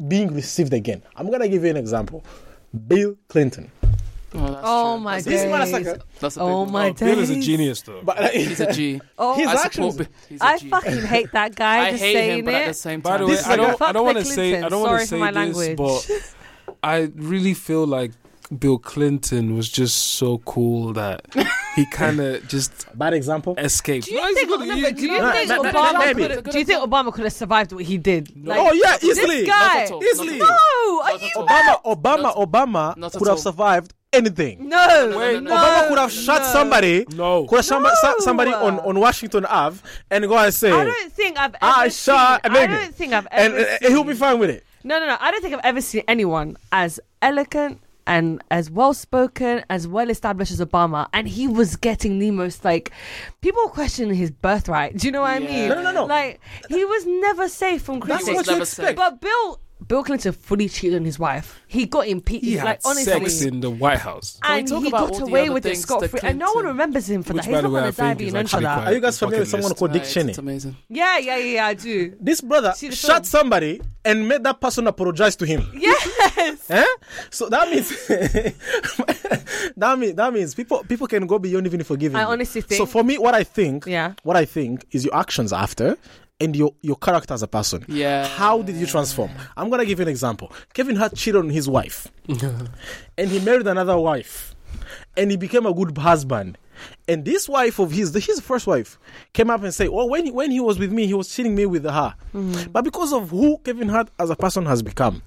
[0.08, 1.01] Being received again.
[1.15, 2.23] I'm gonna give you an example.
[2.88, 3.71] Bill Clinton.
[4.38, 5.71] Oh, that's Oh my That's a This big days.
[5.74, 5.84] one.
[5.84, 6.71] motherfucker- That's a big Oh one.
[6.71, 8.02] my oh, Bill is a genius, though.
[8.04, 9.02] But uh, He's a G.
[9.17, 9.93] Oh, His I actions.
[9.95, 10.10] support.
[10.30, 10.69] He's a I G.
[10.69, 11.88] fucking hate that guy.
[11.88, 12.58] I just hate saying him, but it.
[12.58, 14.62] at the same time, By the way, I don't, fuck I don't want to say,
[14.62, 15.78] I don't want Sorry to for say my this, language.
[15.78, 16.36] but
[16.84, 18.12] I really feel like
[18.60, 21.26] Bill Clinton was just so cool that
[21.76, 23.56] he kind of just bad example.
[23.58, 24.06] escaped.
[24.06, 24.60] Do you No, think, good.
[24.60, 26.52] no, do you No, think no, no, Obama could?
[26.52, 28.32] Do you think Obama could have survived what he did?
[28.45, 29.45] Like, oh yeah, this easily.
[29.48, 29.58] guy.
[29.58, 30.04] Not at all.
[30.04, 30.38] Easily.
[30.38, 30.95] Not at all.
[30.95, 31.78] No, are you at mad?
[31.84, 34.69] Obama, Obama, Obama not could have survived anything.
[34.69, 35.51] No, no, no, no, no.
[35.51, 36.47] Obama could have shot no.
[36.47, 37.06] somebody.
[37.15, 37.45] No.
[37.45, 41.38] Could have shot somebody on, on Washington Ave and go and say, I don't think
[41.38, 42.82] I've ever I shot seen, a I nigga.
[42.82, 44.65] don't think I've ever uh, seen, he'll be fine with it.
[44.84, 45.17] No, no, no.
[45.19, 50.12] I don't think I've ever seen anyone as elegant and as well spoken, as well
[50.12, 51.08] established as Obama.
[51.12, 52.91] And he was getting the most like
[53.41, 54.97] people were questioning his birthright.
[54.97, 55.69] Do you know what I mean?
[55.69, 56.06] No, no, no, no.
[56.06, 58.38] Like he was never safe from That's He critics.
[58.38, 58.97] was what you expect.
[58.97, 61.61] But Bill Bill Clinton fully cheated on his wife.
[61.67, 62.45] He got impeached.
[62.45, 63.11] He like had honestly.
[63.29, 64.39] sex in the White House.
[64.41, 66.21] And talk he about got away with it scot free.
[66.23, 67.51] and no one remembers him for Which, that.
[67.53, 68.88] He's not way, going I to die think being is known for actually that.
[68.88, 69.79] Are you guys familiar with someone list.
[69.79, 70.29] called Dick Right, Cheney?
[70.29, 70.77] It's amazing.
[70.89, 72.15] Yeah, yeah, yeah, yeah, I do.
[72.19, 73.23] This brother shot film?
[73.25, 75.69] somebody and made that person apologize to him.
[75.75, 76.09] Yes.
[76.69, 76.85] Eh?
[77.29, 77.89] So that means
[79.77, 82.15] that means that means people people can go beyond even forgiving.
[82.15, 82.27] I you.
[82.27, 84.13] honestly So for me, what I think, Yeah.
[84.23, 85.97] what I think is your actions after
[86.40, 87.86] and your your character as a person.
[87.88, 88.27] Yeah.
[88.27, 89.31] How did you transform?
[89.56, 90.52] I'm gonna give you an example.
[90.73, 94.56] Kevin had cheated on his wife, and he married another wife,
[95.15, 96.58] and he became a good husband.
[97.08, 99.00] And this wife of his, his first wife,
[99.31, 101.56] came up and said, "Well, when he, when he was with me, he was cheating
[101.56, 102.71] me with her." Mm-hmm.
[102.71, 105.21] But because of who Kevin Hart as a person has become,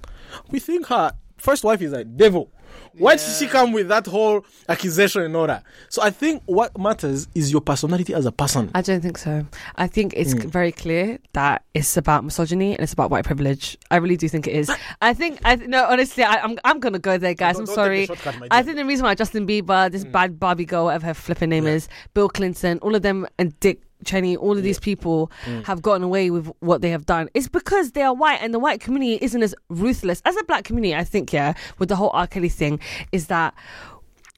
[0.51, 2.51] we think her first wife is a devil.
[2.97, 5.63] Why did she come with that whole accusation and all that?
[5.89, 8.71] So I think what matters is your personality as a person.
[8.73, 9.45] I don't think so.
[9.75, 10.45] I think it's Mm.
[10.49, 13.77] very clear that it's about misogyny and it's about white privilege.
[13.91, 14.71] I really do think it is.
[15.01, 17.57] I think I no honestly I, I'm I'm gonna go there, guys.
[17.59, 18.07] I'm sorry.
[18.51, 21.65] I think the reason why Justin Bieber, this bad Barbie girl, whatever her flipping name
[21.65, 21.73] Yeah.
[21.73, 25.65] is, Bill Clinton, all of them, and Dick Cheney, all of these people Mm.
[25.65, 27.29] have gotten away with what they have done.
[27.33, 30.63] It's because they are white, and the white community isn't as ruthless as a black
[30.63, 30.95] community.
[30.95, 32.27] I think, yeah, with the whole R.
[32.27, 32.79] Kelly thing,
[33.11, 33.53] is that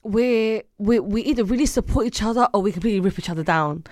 [0.04, 3.84] we we we either really support each other or we completely rip each other down.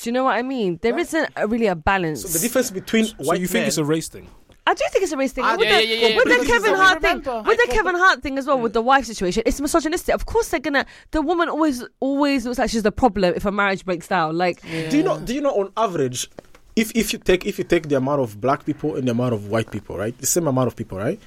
[0.00, 0.78] Do you know what I mean?
[0.80, 1.12] There Right.
[1.12, 2.22] not a, really a balance.
[2.22, 4.28] So the difference between So white you think men, it's a race thing?
[4.68, 5.44] I do think it's a race thing.
[5.44, 7.72] Ah, with yeah, the, yeah, yeah, with the Kevin Hart thing, remember, with I the
[7.72, 10.14] Kevin Hart thing as well, with the wife situation, it's misogynistic.
[10.14, 10.84] Of course, they're gonna.
[11.10, 14.36] The woman always, always looks like she's the problem if a marriage breaks down.
[14.36, 15.18] Like, do you know?
[15.20, 16.28] Do you know on average,
[16.76, 19.32] if if you take if you take the amount of black people and the amount
[19.32, 21.18] of white people, right, the same amount of people, right,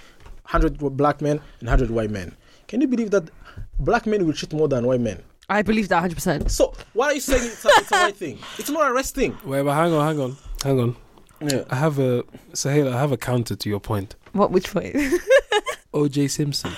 [0.43, 2.35] hundred black men and hundred white men.
[2.67, 3.31] Can you believe that
[3.79, 5.23] black men will cheat more than white men?
[5.49, 6.13] I believe that 100.
[6.13, 8.37] percent So why are you saying it's a, it's a white thing?
[8.59, 9.35] It's not a race thing.
[9.43, 10.95] Wait, but hang on, hang on, hang on.
[11.41, 11.63] Yeah.
[11.69, 12.23] I have a
[12.53, 14.15] Sahela, I have a counter to your point.
[14.33, 14.51] What?
[14.51, 14.95] Which point?
[15.93, 16.27] O.J.
[16.29, 16.71] Simpson,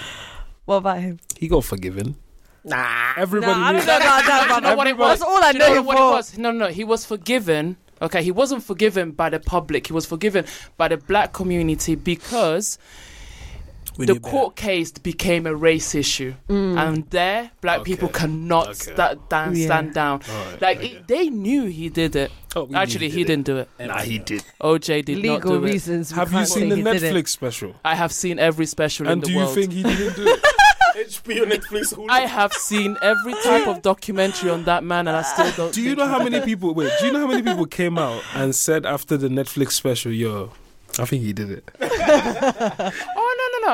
[0.66, 1.20] what about him?
[1.38, 2.16] he got forgiven.
[2.64, 3.14] Nah.
[3.18, 3.78] Everybody no, I knew.
[3.80, 4.64] don't know about that.
[4.64, 5.20] Do you what it was?
[5.20, 6.12] That's all I Do you know him what it for.
[6.12, 6.38] was?
[6.38, 7.78] No, no, he was forgiven.
[8.02, 9.86] Okay, he wasn't forgiven by the public.
[9.88, 10.46] He was forgiven
[10.78, 12.80] by the black community because
[13.98, 14.32] We the knew better.
[14.32, 16.78] court case became a race issue, mm.
[16.78, 17.92] and there black Okay.
[17.92, 18.92] people cannot Okay.
[18.94, 19.66] sta- dan- Yeah.
[19.66, 20.22] stand down.
[20.28, 20.88] Alright, Like okay.
[20.88, 22.32] it, they knew he did it.
[22.56, 23.28] Oh, we knew Actually, he, did it.
[23.28, 23.70] didn't do it.
[23.80, 24.44] Nah, he did.
[24.62, 25.60] OJ did not do it.
[25.60, 26.12] reasons.
[26.12, 27.14] we Have you seen the he did it.
[27.14, 27.76] Netflix special?
[27.86, 29.54] I have seen every special And in the do you world.
[29.56, 30.44] think he didn't do it?
[30.96, 32.06] HBO, Netflix, Hulu.
[32.10, 35.74] I have seen every type of documentary on that man, and I still don't.
[35.74, 36.72] Do you know how many people?
[36.76, 40.12] Wait, do you know how many people came out and said after the Netflix special,
[40.12, 40.52] "Yo,
[41.00, 41.72] I think he did it."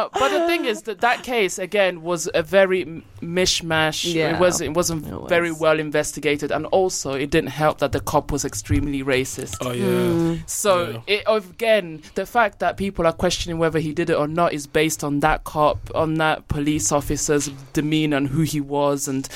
[0.04, 0.10] No!
[0.14, 4.14] But the thing is that that case again was a very m- mishmash.
[4.14, 4.36] Yeah.
[4.36, 5.30] It was it wasn't It was.
[5.30, 9.58] very well investigated, and also it didn't help that the cop was extremely racist.
[9.62, 9.86] Oh yeah.
[9.86, 10.50] Mm.
[10.50, 14.54] So it, again, the fact that people are questioning whether he did it or not
[14.54, 19.28] is based on that cop, on that police officer's demeanor and who he was, and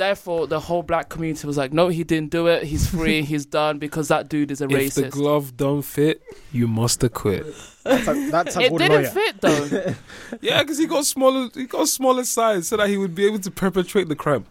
[0.00, 2.64] therefore the whole black community was like, "No, he didn't do it.
[2.64, 3.22] He's free.
[3.22, 7.46] he's done because that dude is a If the glove don't fit, you must acquit.
[7.84, 9.06] That's a, that's a it didn't lawyer.
[9.08, 9.94] fit though.
[10.40, 11.48] Yeah, because he got smaller.
[11.54, 14.46] He got smaller size so that he would be able to perpetrate the crime.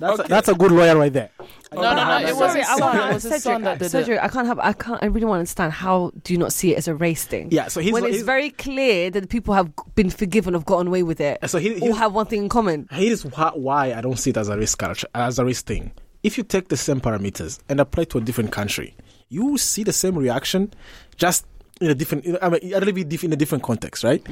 [0.00, 0.24] That's, Okay.
[0.24, 1.30] a, that's a good lawyer right there.
[1.74, 2.80] Oh, no, no, no, I'm it was sorry, his I son.
[2.96, 3.90] wanna- It was his Cedric, son that did it.
[3.90, 4.58] Cedric, I can't have.
[4.58, 5.02] I can't.
[5.02, 5.72] I really want to understand.
[5.72, 7.48] How do you not see it as a race thing?
[7.50, 10.86] Yeah, so he's, when it's very clear that the people have been forgiven, have gotten
[10.88, 12.88] away with it, so he, all he's, have one thing in common.
[12.90, 15.92] here's why, why I don't see it as a race culture, as a risk thing.
[16.22, 18.94] If you take the same parameters and apply to a different country,
[19.28, 20.72] you see the same reaction,
[21.16, 21.46] just
[21.82, 24.22] in a different, I mean, a little bit diff- in a different context, right?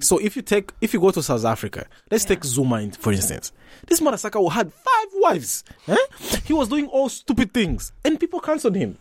[0.00, 3.12] So if you take, if you go to South Africa, let's take Zuma in, for
[3.12, 3.52] instance.
[3.86, 5.64] This motherfucker had five wives.
[5.88, 5.96] Eh?
[6.44, 8.98] He was doing all stupid things, and people cancelled him.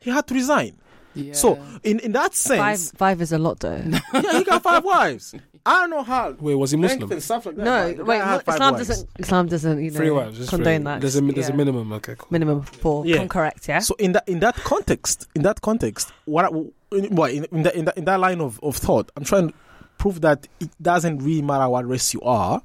[0.00, 0.76] He had to resign.
[1.18, 1.32] Yeah.
[1.34, 3.76] So in in that sense, five is a lot, though.
[4.14, 5.34] yeah, he got five wives.
[5.66, 6.34] I don't know how.
[6.38, 7.12] Wait, was he length Muslim?
[7.12, 8.18] and stuff like that, no, but wait.
[8.18, 8.88] guy had Islam wives.
[8.88, 9.10] doesn't.
[9.18, 9.84] Islam doesn't.
[9.84, 10.38] You know, Three wives.
[10.38, 10.84] just condone three.
[10.84, 11.00] that.
[11.00, 11.92] There's a there's a minimum.
[11.92, 12.28] Okay, cool.
[12.30, 13.04] minimum four.
[13.04, 13.26] Yeah.
[13.26, 13.68] Correct.
[13.68, 13.80] Yeah.
[13.80, 16.52] So in that in that context, in that context, what
[16.92, 19.48] in, what, in, in, that, in, that, in that line of, of thought, I'm trying
[19.48, 19.54] to
[19.98, 22.62] prove that it doesn't really matter what race you are,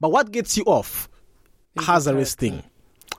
[0.00, 1.08] but what gets you off
[1.78, 2.62] Is has a race thing.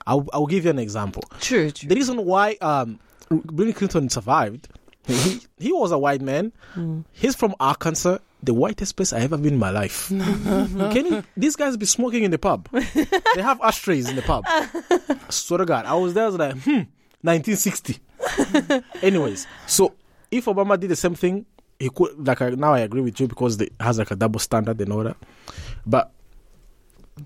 [0.06, 1.22] I'll, I'll give you an example.
[1.40, 1.70] True.
[1.70, 1.88] True.
[1.88, 4.68] The reason why um, Bill Clinton survived,
[5.06, 6.52] he, he was a white man.
[6.74, 7.04] Mm.
[7.12, 10.08] He's from Arkansas, the whitest place I ever been in my life.
[10.08, 12.68] Can you, these guys be smoking in the pub?
[12.72, 14.44] they have ashtrays in the pub.
[15.30, 16.24] Swear to God, I was there.
[16.24, 16.82] I was like, hmm,
[17.22, 17.98] 1960.
[19.02, 19.94] Anyways, so
[20.30, 21.46] if Obama did the same thing,
[21.78, 24.40] he could like I, now I agree with you because it has like a double
[24.40, 25.16] standard and all that.
[25.84, 26.12] But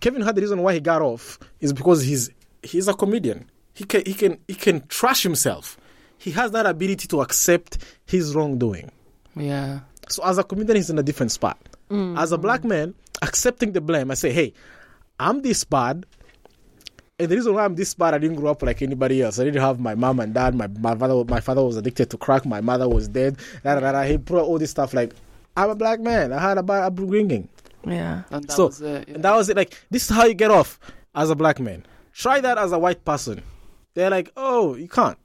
[0.00, 2.30] Kevin had the reason why he got off is because he's
[2.62, 3.48] he's a comedian.
[3.74, 5.78] He can he can he can trash himself.
[6.20, 8.90] He has that ability to accept his wrongdoing.
[9.36, 9.80] yeah.
[10.08, 11.56] So as a comedian, he's in a different spot.
[11.88, 12.18] Mm.
[12.18, 14.52] As a black man, accepting the blame, I say, hey,
[15.20, 16.04] I'm this bad.
[17.18, 19.38] And the reason why I'm this bad, I didn't grow up like anybody else.
[19.38, 20.54] I didn't have my mom and dad.
[20.56, 22.44] My, my father, my father was addicted to crack.
[22.44, 23.36] My mother was dead.
[23.62, 24.02] Da, da, da, da.
[24.02, 25.12] He brought all this stuff like,
[25.56, 26.32] I'm a black man.
[26.32, 27.48] I had a bad upbringing.
[27.86, 28.22] Yeah.
[28.30, 29.08] And that So, was it.
[29.08, 29.14] yeah.
[29.14, 29.56] And that was it.
[29.56, 30.80] Like, this is how you get off
[31.14, 31.86] as a black man.
[32.14, 33.42] Try that as a white person.
[33.94, 35.18] They're like, oh, you can't.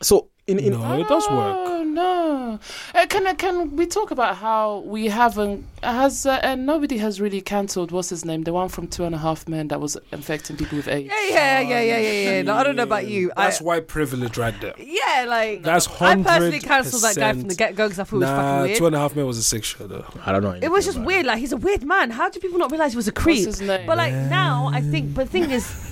[0.00, 1.56] So, in, in No, it does work.
[1.58, 2.58] Oh, no.
[2.94, 7.40] Uh, can can we talk about how we haven't has uh, and nobody has really
[7.40, 10.56] cancelled what's his name the one from Two and a Half Men that was infecting
[10.56, 11.08] people with AIDS.
[11.08, 12.42] Yeah, yeah, yeah, yeah, yeah, yeah.
[12.42, 13.30] No, I don't know about you.
[13.36, 14.74] I, That's white privilege right there.
[14.78, 16.26] yeah, like That's hundred.
[16.26, 18.62] I personally cancelled that guy from the get go because I thought it was fucking
[18.62, 18.78] weird.
[18.78, 20.06] Two and a Half Men was a sick show though.
[20.24, 20.58] I don't know.
[20.62, 21.26] it was just about weird.
[21.26, 22.10] Like he's a weird man.
[22.10, 23.44] How do people not realize he was a What's creep?
[23.44, 23.86] his name?
[23.86, 25.14] But like now, I think.
[25.14, 25.87] But the thing is,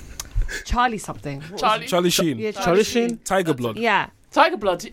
[0.65, 1.41] Charlie something.
[1.41, 1.85] What was Charlie.
[1.85, 1.87] it?
[1.89, 3.17] Charlie Sheen, Yeah, Charlie Sheen?
[3.23, 3.77] Tiger Blood.
[3.77, 4.85] Yeah, Tiger Blood.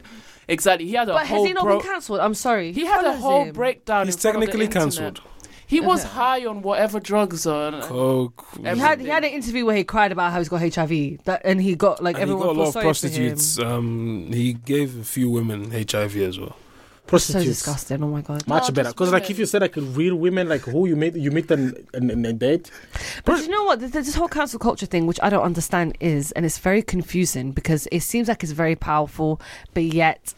[0.48, 0.86] Exactly.
[0.86, 2.20] He had a but has he not bro- been cancelled?
[2.20, 2.72] I'm sorry.
[2.72, 3.54] he had a follows whole him.
[3.54, 4.06] breakdown.
[4.06, 4.82] He's in front of the technically internet.
[4.84, 5.20] cancelled.
[5.66, 6.08] He was Is it?
[6.10, 7.80] high on whatever drugs on.
[7.80, 8.44] Coke.
[8.58, 11.40] He had he had an interview where he cried about how he's got HIV, that,
[11.44, 13.32] and he got like and he everyone got a lot of sorry for him.
[13.32, 13.58] prostitutes.
[13.58, 16.54] Um, he gave a few women HIV as well.
[17.04, 17.46] So prostitutes.
[17.46, 18.02] disgusting.
[18.02, 18.46] Oh my god.
[18.48, 21.14] Much No, better, because like if you said like real women, like who you meet,
[21.14, 22.70] you meet them in, in a date.
[23.24, 23.80] But you know what?
[23.80, 27.52] Th- This whole cancel culture thing, which I don't understand, is, and it's very confusing
[27.52, 29.40] because it seems like it's very powerful,
[29.74, 30.34] but yet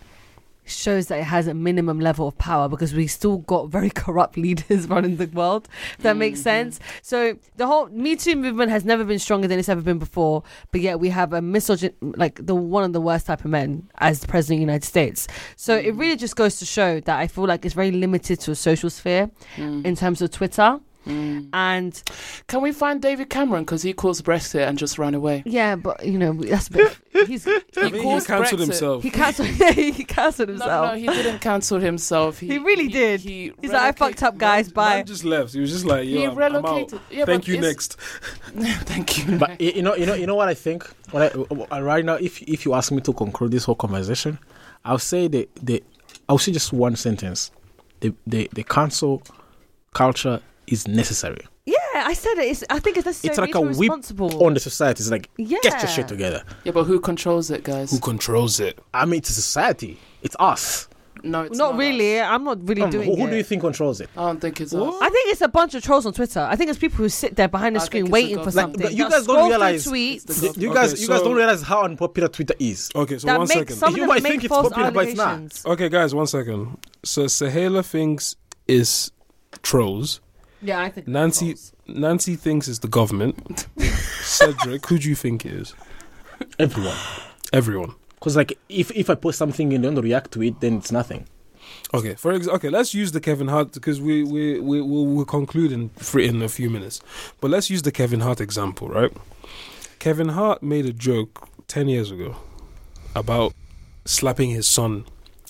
[0.66, 4.36] shows that it has a minimum level of power because we still got very corrupt
[4.46, 5.68] leaders running the world.
[5.96, 6.42] If that makes Mhm.
[6.42, 6.80] sense.
[7.02, 10.42] So the whole Me Too movement has never been stronger than it's ever been before,
[10.72, 13.88] but yet we have a misogyn, like the one of the worst type of men
[13.98, 15.26] as the president of the United States.
[15.56, 18.50] So it really just goes to show that I feel like it's very limited to
[18.50, 20.80] a social sphere Mm, in terms of Twitter.
[21.06, 21.48] Mm.
[21.52, 22.02] And
[22.48, 25.42] Can we find David Cameron because he caused Brexit and just ran away?
[25.46, 26.98] Yeah, but you know that's a bit.
[27.26, 28.64] He's I think he caused cancelled Brexit.
[28.64, 29.02] himself.
[29.02, 29.48] he cancelled.
[29.56, 30.70] Yeah, he cancelled himself.
[30.70, 32.38] no, no, he didn't cancel himself.
[32.40, 33.20] He really did.
[33.20, 34.70] He He's like, I fucked up, guys.
[34.70, 34.96] Bye.
[34.96, 35.52] Man just left.
[35.54, 36.52] He was just like, He I'm- I'm out.
[36.64, 37.00] relocated.
[37.10, 37.60] Yeah, Thank you.
[37.60, 37.94] Next.
[38.56, 39.38] Thank you.
[39.38, 40.84] But you know, you know, you know what I think.
[41.12, 44.38] What I, uh, right now, if if you ask me to conclude this whole conversation,
[44.84, 45.82] I'll say the the
[46.28, 47.50] I'll say just one sentence.
[48.00, 49.22] The the the cancel
[49.94, 52.46] culture is necessary Yeah, I said it.
[52.50, 53.30] It's, I think it's necessary.
[53.30, 55.00] It's like a need whip on the society.
[55.02, 55.58] It's like yeah.
[55.62, 56.42] get your shit together.
[56.64, 57.90] yeah, but who controls it, guys?
[57.90, 58.78] Who controls it?
[58.94, 59.98] I mean, it's a society.
[60.22, 60.88] It's us.
[61.24, 62.20] no, it's Not not, really.
[62.20, 62.28] us.
[62.30, 63.30] I'm not really Um, doing who, who it.
[63.30, 64.08] do you think controls it?
[64.16, 64.94] I don't think it's What?
[64.94, 65.00] us.
[65.02, 66.40] I think it's a bunch of trolls on Twitter.
[66.40, 68.74] I think it's people who sit there behind the I screen waiting the for government.
[68.76, 68.86] something.
[68.86, 71.18] But you guys don't scroll through realize- tweets the You, you Okay, guys, you guys
[71.18, 72.90] so- don't realize how unpopular Twitter is.
[72.94, 73.96] Okay, so that one make second.
[73.96, 75.62] You might think it's popular, but it's not.
[75.72, 76.76] Okay, guys, one second.
[77.02, 78.36] So Sahela thinks
[78.68, 79.10] is
[79.62, 80.20] trolls.
[80.62, 81.72] Yeah, I think Nancy trolls.
[81.86, 83.66] Nancy thinks it's the government.
[83.78, 85.74] Cedric, who do you think it is?
[86.58, 86.96] Everyone.
[87.52, 87.94] Everyone.
[88.14, 91.26] Because like, if if I post something and don't react to it, then it's nothing.
[91.94, 95.24] Okay, for ex- okay, let's use the Kevin Hart because we we we we'll, we'll
[95.24, 97.00] conclude in for in a few minutes.
[97.40, 99.12] But let's use the Kevin Hart example, right?
[99.98, 102.36] Kevin Hart made a joke ten years ago
[103.14, 103.54] about
[104.04, 105.04] slapping his son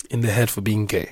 [0.09, 1.11] in the head for being gay.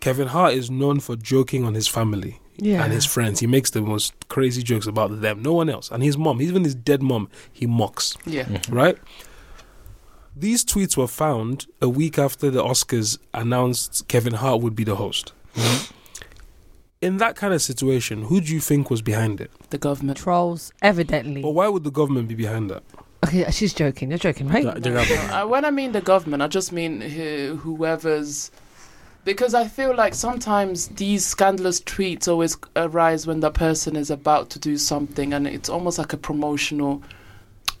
[0.00, 2.84] Kevin Hart is known for joking on his family Yeah.
[2.84, 3.40] and his friends.
[3.40, 5.42] He makes the most crazy jokes about them.
[5.42, 5.90] No one else.
[5.90, 8.46] And his mom, even his dead mom, he mocks Yeah.
[8.68, 8.98] right?
[10.36, 14.96] These tweets were found a week after the Oscars announced Kevin Hart would be the
[14.96, 15.32] host.
[17.00, 19.50] In that kind of situation, who do you think was behind it?
[19.70, 20.18] The government.
[20.18, 21.40] trolls, evidently.
[21.42, 22.82] But why would the government be behind that?
[23.24, 24.10] Okay, she's joking.
[24.10, 24.64] You're joking, right?
[24.64, 25.30] The- the No, government.
[25.32, 28.50] uh, when I mean the government, I just mean whoever's.
[29.24, 34.50] Because I feel like sometimes these scandalous tweets always arise when the person is about
[34.50, 37.02] to do something, and it's almost like a promotional.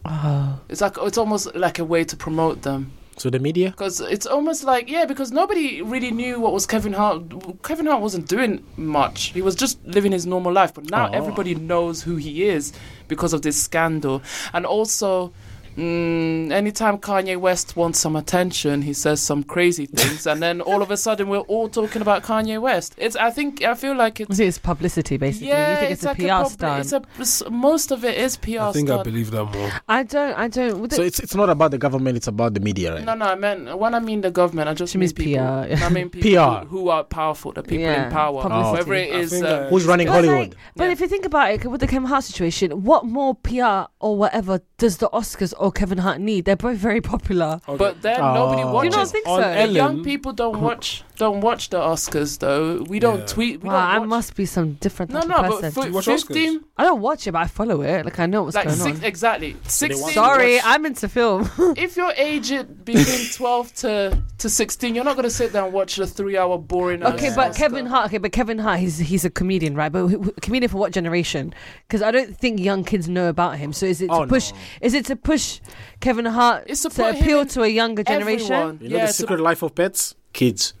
[0.04, 0.60] Oh.
[0.68, 2.92] It's like it's almost like a way to promote them.
[3.16, 3.70] So the media.
[3.70, 7.22] Because it's almost like yeah, because nobody really knew what was Kevin Hart.
[7.62, 9.32] Kevin Hart wasn't doing much.
[9.32, 10.72] He was just living his normal life.
[10.74, 11.12] But now Oh.
[11.12, 12.72] everybody knows who he is
[13.08, 14.22] because of this scandal.
[14.54, 15.32] And also,
[15.76, 20.82] mm, anytime Kanye West wants some attention, he says some crazy things, and then all
[20.82, 22.94] of a sudden we're all talking about Kanye West.
[22.98, 24.38] It's I think I feel like it's.
[24.38, 25.48] it's publicity, basically.
[25.48, 26.80] Yeah, you think it's, a like PR prob- stunt.
[26.80, 29.70] It's a, it's- most of it is PR I think I believe that more.
[29.88, 30.34] I don't.
[30.38, 30.80] I don't.
[30.80, 32.16] with So it's it's not about the government.
[32.16, 33.04] It's about the media, right?
[33.04, 35.44] No, no, I meant when I mean the government, I just She mean means people.
[35.44, 35.84] PR.
[35.84, 36.66] I mean people PR.
[36.66, 38.70] Who, who are powerful, the people Yeah, in power, publicity.
[38.76, 39.30] whoever it I is.
[39.30, 40.48] think uh, Who's running But Hollywood?
[40.50, 40.90] like- but Yeah.
[40.92, 44.60] if you think about it, with the Kevin Hart situation, what more PR or whatever
[44.78, 46.44] does the Oscars or Kevin Hart need?
[46.44, 47.60] They're both very popular.
[47.68, 47.76] Okay.
[47.76, 48.80] But then nobody ah.
[48.80, 49.48] Do you don't think on so?
[49.48, 52.82] The Ellen, young people don't watch don't watch the Oscars though.
[52.88, 53.26] We don't Yeah.
[53.26, 53.62] tweet.
[53.62, 54.08] We wow, I don't watch.
[54.16, 55.82] must be some different no, type no, of but person.
[55.82, 56.26] Do you watch for Oscars?
[56.26, 58.04] fifteen, I don't watch it, but I follow it.
[58.06, 59.04] Like I know what's like going six, on.
[59.04, 60.02] exactly they sixteen.
[60.02, 61.48] want- Sorry, watch- I'm into film.
[61.76, 65.98] if you're aged between twelve to to sixteen, you're not gonna sit down and watch
[65.98, 67.02] a three-hour boring.
[67.04, 67.62] Okay, ass but Oscar.
[67.62, 68.06] Kevin Hart.
[68.06, 69.92] Okay, but Kevin Hart, he's he's a comedian, right?
[69.92, 71.52] But who- who- comedian for what generation?
[71.86, 73.72] Because I don't think young kids know about him.
[73.74, 74.52] So is it to Oh, push?
[74.52, 74.58] no.
[74.80, 75.60] Is it to push
[76.00, 78.52] Kevin Hart It's to to, put him appeal in to a younger generation?
[78.52, 78.78] Everyone.
[78.80, 80.14] You know yeah, the to- secret life of pets?
[80.32, 80.72] Kids.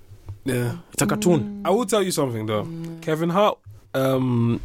[0.54, 1.62] Yeah, It's a cartoon.
[1.64, 2.66] I will tell you something though.
[3.00, 3.58] Kevin Hart
[3.94, 4.60] um,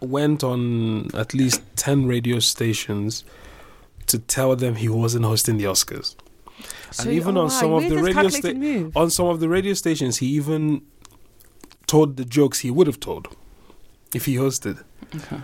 [0.00, 3.24] went on at least ten radio stations
[4.06, 6.16] to tell them he wasn't hosting the Oscars.
[6.90, 9.26] So- and even oh, on wow, some of made the radio calculated sta- on some
[9.26, 10.82] of the radio stations, he even
[11.86, 13.28] told the jokes he would have told
[14.14, 14.82] if he hosted.
[15.14, 15.40] Okay.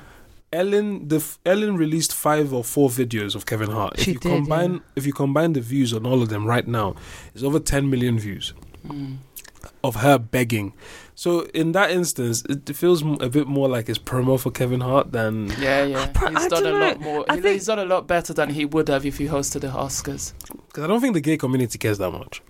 [0.53, 3.99] Ellen, the f- Ellen released five or four videos of Kevin Hart.
[3.99, 4.79] She if you did, combine, yeah.
[4.95, 6.95] if you combine the views on all of them right now,
[7.35, 8.53] it's over ten million views
[8.87, 9.17] Mm.
[9.85, 10.73] Of her begging.
[11.15, 15.13] So in that instance, it feels a bit more like it's promo for Kevin Hart
[15.13, 16.07] than Yeah, yeah.
[16.13, 17.05] pro- he's I done a don't lot know.
[17.05, 17.25] more.
[17.29, 19.61] I he- think- he's done a lot better than he would have if he hosted
[19.63, 20.33] the Oscars.
[20.67, 22.43] because I don't think the gay community cares that much.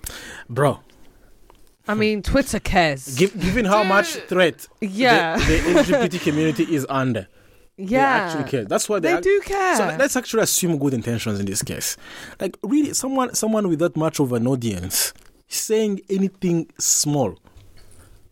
[0.51, 0.81] Bro,
[1.89, 3.14] I mean, Twitter cares.
[3.17, 7.29] giv given how much threat yeah, the, the LGBT community is under,
[7.77, 7.87] yeah.
[7.87, 8.64] they actually care.
[8.64, 9.77] That's why they, They act- do care.
[9.77, 11.97] So let's actually assume good intentions in this case.
[12.41, 15.12] Like really, someone someone with that much of an audience
[15.49, 17.38] saying anything small,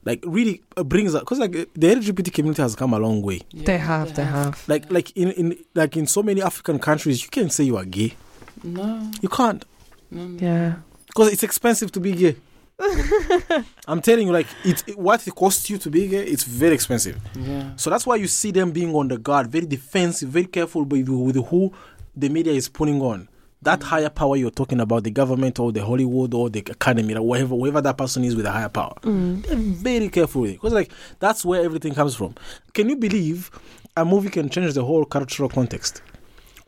[0.05, 3.41] like really uh, brings up because like the LGBT community has come a long way.
[3.51, 4.63] Yeah, they have, they have.
[4.69, 7.85] Like like in, in like in so many African countries, you can't say you are
[7.85, 8.15] gay.
[8.63, 9.65] No, You can't
[10.11, 10.39] no, no.
[10.41, 10.77] Yeah.
[11.07, 12.37] because it's expensive to be gay.
[13.87, 16.75] I'm telling you, like it, it- what it costs you to be gay, it's very
[16.75, 17.19] expensive.
[17.37, 17.73] Yeah.
[17.77, 21.09] So that's why you see them being on the guard, very defensive, very careful with,
[21.09, 21.73] with who
[22.17, 23.29] the media is putting on.
[23.65, 27.23] That higher power you're talking about, the government or the Hollywood or the academy, or
[27.23, 30.73] whatever, whoever that person is with a higher power, they're very careful with it because,
[30.75, 32.35] like, that's where everything comes from.
[32.75, 33.51] Can you believe
[33.97, 36.03] a movie can change the whole cultural context?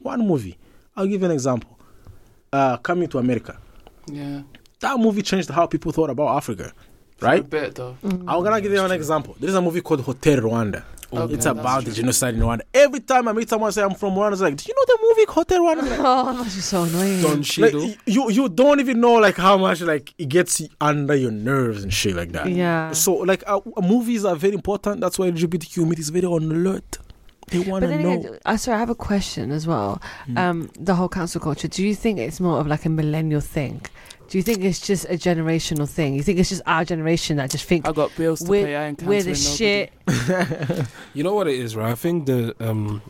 [0.01, 0.57] One movie,
[0.97, 1.79] I'll give you an example.
[2.53, 3.59] Uh, Coming to America,
[4.11, 4.43] Yeah.
[4.81, 6.73] that movie changed how people thought about Africa,
[7.19, 7.51] For a right?
[7.51, 7.97] bit though.
[8.03, 8.25] Mm.
[8.27, 9.37] I'm gonna give you an example.
[9.39, 10.85] There is a movie called Hotel Rwanda.
[11.19, 12.61] Okay, it's that's about the genocide in Rwanda.
[12.75, 14.99] Every time I meet someone say I'm from Rwanda, it's like, do you know the
[15.03, 15.91] movie Hotel Rwanda?
[15.91, 17.23] Like, Oh, that's just so annoying.
[17.23, 17.95] Don like, Cheadle.
[18.07, 21.93] you you don't even know like how much like it gets under your nerves and
[21.93, 22.49] shit like that.
[22.51, 22.93] yeah.
[22.93, 25.01] So like uh, movies are very important.
[25.01, 26.99] That's why LGBTQ community is very on alert.
[27.49, 28.13] They want But to then know.
[28.19, 30.03] again, uh, sorry, I have a question as well.
[30.29, 30.37] Mm.
[30.39, 31.69] Um, the whole cancel culture.
[31.69, 33.83] Do you think it's more of like a millennial thing?
[34.37, 36.13] Do you think it's just a generational thing?
[36.13, 38.77] You think it's just our generation that just think I got bills to we're, pay.
[38.77, 39.95] I ain't we're the shit?
[41.15, 41.91] You know what it is, right?
[41.91, 43.01] I think the um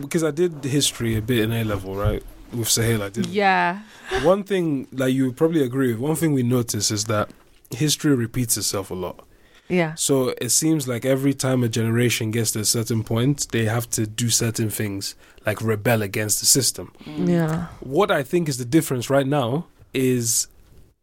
[0.00, 2.22] because I did history a bit in A level, right?
[2.52, 3.26] With Sahel, I did.
[3.26, 3.80] Yeah.
[4.22, 7.30] One thing, like you probably agree with, one thing we notice is that
[7.72, 9.26] history repeats itself a lot.
[9.68, 9.94] Yeah.
[9.96, 13.90] So it seems like every time a generation gets to a certain point, they have
[13.90, 16.92] to do certain things, like rebel against the system.
[17.04, 17.66] Yeah.
[17.80, 20.48] What I think is the difference right now is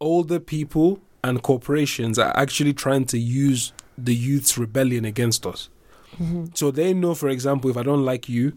[0.00, 5.68] older people and corporations are actually trying to use the youth's rebellion against us.
[6.16, 8.52] hmm So they know, for example, if I don't like you,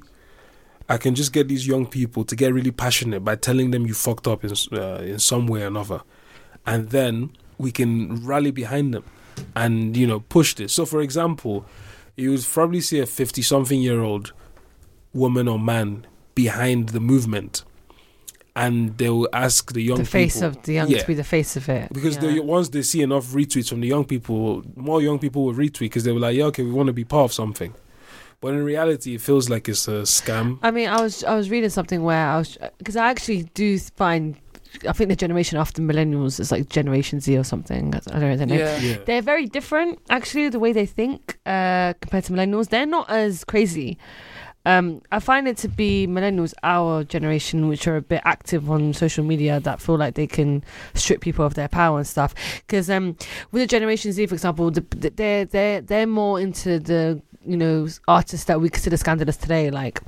[0.87, 3.93] I can just get these young people to get really passionate by telling them you
[3.93, 6.01] fucked up in uh, in some way or another,
[6.65, 9.03] and then we can rally behind them
[9.55, 10.73] and you know push this.
[10.73, 11.65] So, for example,
[12.15, 14.33] you would probably see a fifty-something-year-old
[15.13, 16.05] woman or man
[16.35, 17.63] behind the movement,
[18.55, 20.99] and they will ask the young The face people, of the young Yeah.
[20.99, 21.91] to be the face of it.
[21.91, 22.33] because yeah.
[22.33, 25.79] the, once they see enough retweets from the young people, more young people will retweet
[25.91, 27.73] because they were like, "Yeah, okay, we want to be part of something."
[28.41, 30.59] But in reality, it feels like it's a scam.
[30.61, 33.77] I mean, I was I was reading something where I was because I actually do
[33.79, 34.35] find
[34.87, 37.93] I think the generation after millennials is like Generation Z or something.
[37.95, 38.59] I don't know the name.
[38.59, 38.77] Yeah.
[38.79, 42.69] Yeah, They're very different, actually, the way they think uh, compared to millennials.
[42.69, 43.97] They're not as crazy.
[44.65, 48.93] Um, I find it to be millennials, our generation, which are a bit active on
[48.93, 50.63] social media, that feel like they can
[50.93, 52.33] strip people of their power and stuff.
[52.65, 53.15] Because um,
[53.51, 57.57] with the Generation Z, for example, the, the, they're they're they're more into the you
[57.57, 60.01] know artists that we consider scandalous today, like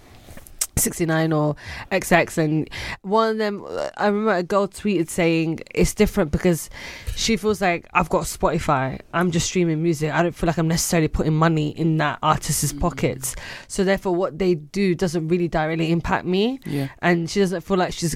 [0.77, 1.55] 69 or
[1.91, 2.69] XX and
[3.01, 3.65] one of them
[3.97, 6.69] I remember a girl tweeted saying it's different because
[7.15, 10.67] she feels like I've got Spotify I'm just streaming music I don't feel like I'm
[10.67, 12.79] necessarily putting money in that artist's Mm.
[12.81, 13.35] pockets
[13.67, 16.87] so therefore what they do doesn't really directly impact me Yeah.
[17.01, 18.15] and she doesn't feel like she's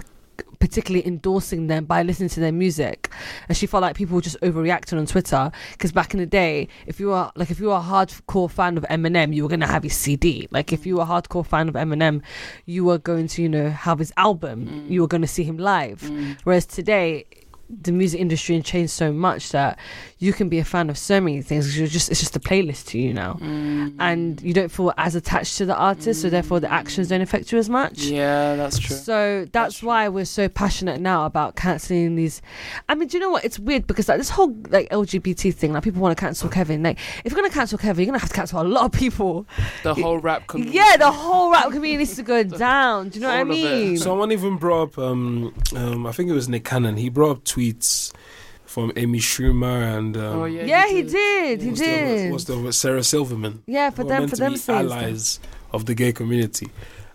[0.60, 3.12] particularly endorsing them by listening to their music.
[3.48, 5.52] And she felt like people were just overreacting on twitter.
[5.72, 8.78] Because back in the day if you were like if you were a hardcore fan
[8.78, 11.46] of eminem you were going to have his cd like if you were a hardcore
[11.46, 12.22] fan of eminem
[12.66, 14.68] you were going to you know have his album.
[14.68, 14.90] Mm.
[14.90, 16.02] you were going to see him live.
[16.02, 16.38] Mm.
[16.44, 17.26] whereas today
[17.82, 19.78] the music industry and changed so much that
[20.20, 22.40] you can be a fan of so many things 'cause you're just it's just a
[22.40, 23.96] playlist to you now Mm.
[24.00, 27.52] and you don't feel as attached to the artist so therefore the actions don't affect
[27.52, 28.96] you as much Yeah, that's true.
[28.96, 29.88] so that's, That's true.
[29.90, 32.42] why we're so passionate now about canceling these.
[32.90, 33.46] I mean, do you know what?
[33.46, 36.82] It's weird because like this whole like LGBT thing, like people want to cancel Kevin.
[36.84, 39.46] Like if you're gonna cancel Kevin, you're gonna have to cancel a lot of people.
[39.84, 40.78] The whole rap community.
[40.78, 43.10] Yeah, the whole rap community needs to go down.
[43.10, 43.86] Do you know what I All of it.
[43.88, 43.98] mean?
[43.98, 46.98] Someone even brought up, um, um, I think it was Nick Cannon.
[46.98, 48.12] He brought up tweets
[48.66, 50.64] from Amy Schumer and um, Oh yeah.
[50.64, 51.62] yeah, he did.
[51.62, 52.32] He what's the did.
[52.32, 53.64] what's the other- Sarah Silverman.
[53.68, 54.98] Yeah, for them, for them be saying stuff.
[55.02, 55.40] allies
[55.72, 56.70] of the gay community,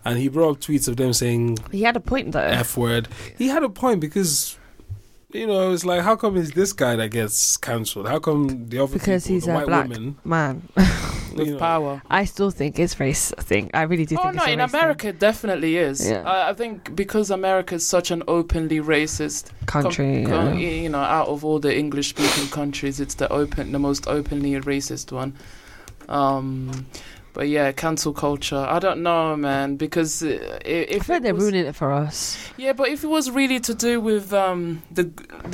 [0.05, 2.39] and he brought up tweets of them saying He had a point though.
[2.39, 3.07] F word.
[3.37, 4.57] He had a point because
[5.33, 8.07] you know, it's like, how come it's this guy that gets cancelled?
[8.07, 10.67] How come the other Because people, he's the a white black women, Man,
[11.35, 12.01] with you know, power.
[12.09, 13.33] I still think it's race.
[13.37, 14.79] I think I really do Oh think no, it's a in race thing.
[14.79, 16.09] America it definitely is.
[16.09, 16.21] Yeah.
[16.23, 20.23] I, I think because America is such an openly racist country.
[20.23, 20.51] com- yeah.
[20.51, 24.51] com- you know, out of all the English-speaking countries, it's the open, the most openly
[24.61, 25.35] racist one.
[26.09, 26.87] Um,
[27.37, 28.57] but yeah, cancel culture.
[28.57, 30.27] I don't know, man, because uh,
[30.65, 32.35] i- I if it they're was- ruining it for us.
[32.57, 35.03] yeah, but if it was really to do with um, the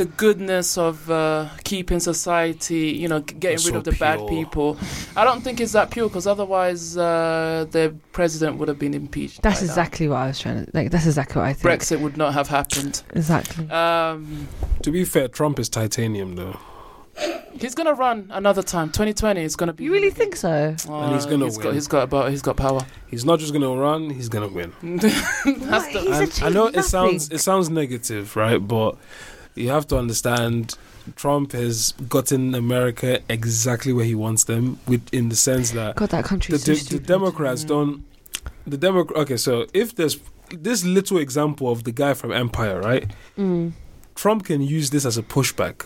[0.02, 4.20] the goodness of uh, keeping society, you know, getting It's rid so of the bad
[4.30, 4.78] people,
[5.18, 6.08] I don't think it's that pure.
[6.08, 9.42] Because otherwise, uh, the president would have been impeached.
[9.42, 9.72] That's by now.
[9.74, 10.90] exactly what I was trying to like.
[10.90, 11.82] That's exactly what I think.
[11.82, 13.04] Brexit would not have happened.
[13.14, 13.70] Exactly.
[13.70, 14.48] Um,
[14.84, 16.58] To be fair, Trump is titanium though.
[17.59, 18.88] He's gonna run another time.
[18.89, 19.84] 2020 is gonna be.
[19.86, 20.49] You really think so?
[20.49, 20.76] again.
[20.89, 21.74] And he's gonna he's Got, win.
[21.76, 22.30] he's got about.
[22.32, 22.82] He's got power.
[23.07, 24.74] He's not just gonna run; he's gonna win.
[24.97, 25.05] That's
[25.45, 25.93] What?
[25.93, 28.57] the, He's And achieved I know it sounds it sounds negative, right?
[28.57, 28.97] But
[29.55, 30.76] you have to understand,
[31.16, 36.09] Trump has gotten America exactly where he wants them, with in the sense that God,
[36.09, 37.07] that country the, is so the, the stupid.
[37.07, 37.68] Democrats Mm.
[37.68, 38.05] don't.
[38.66, 39.20] The Democrat.
[39.24, 40.18] Okay, so if there's
[40.49, 43.11] this little example of the guy from Empire, right?
[43.38, 43.74] Mm.
[44.16, 45.86] Trump can use this as a pushback.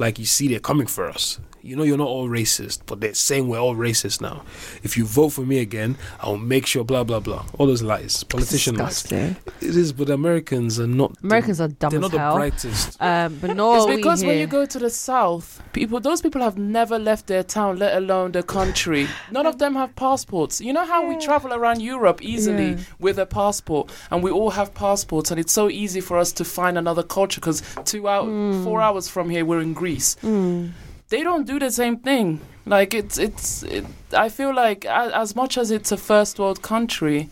[0.00, 1.38] Like you see, they're coming for us.
[1.62, 4.42] You know, you're not all racist, but they're saying we're all racist now.
[4.82, 6.84] If you vote for me again, I'll make sure.
[6.84, 7.44] Blah blah blah.
[7.58, 9.02] All those lies, politician lies.
[9.02, 9.36] Disgusting.
[9.60, 11.16] It is, but Americans are not.
[11.22, 12.96] Americans are dumb they're as not the brightest.
[13.00, 16.40] Um, but no, it's we because when you go to the south, people, those people
[16.40, 19.06] have never left their town, let alone the country.
[19.30, 20.60] None of them have passports.
[20.60, 22.76] You know how we travel around Europe easily Yeah.
[22.98, 26.44] with a passport, and we all have passports, and it's so easy for us to
[26.44, 28.64] find another culture because two hours, Mm.
[28.64, 30.16] four hours from here, we're in Greece.
[30.22, 30.70] Mm.
[31.10, 32.40] They don't do the same thing.
[32.66, 33.62] Like it's, it's.
[33.64, 37.28] It, I feel like a- as much as it's a first world country,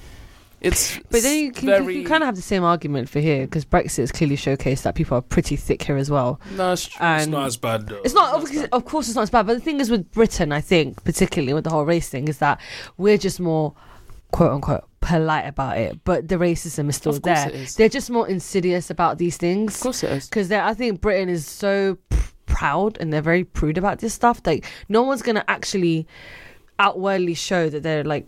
[0.60, 0.98] it's.
[1.10, 3.64] But then you, can, very, you kind of have the same argument for here because
[3.64, 6.40] Brexit has clearly showcased that people are pretty thick here as well.
[6.56, 7.06] No, it's true.
[7.06, 8.00] And it's not as bad though.
[8.04, 9.46] It's not, It's not of, course, it's not as bad.
[9.46, 12.38] But the thing is with Britain, I think, particularly with the whole race thing, is
[12.38, 12.60] that
[12.96, 13.74] we're just more,
[14.32, 16.02] quote unquote, polite about it.
[16.02, 17.48] But the racism is still Of course there.
[17.50, 17.76] it is.
[17.76, 19.76] They're just more insidious about these things.
[19.76, 20.28] Of course it is.
[20.28, 22.16] because I think Britain is so p-
[22.48, 24.40] proud and they're very prude about this stuff.
[24.44, 26.06] Like no one's gonna actually
[26.78, 28.26] outwardly show that they're like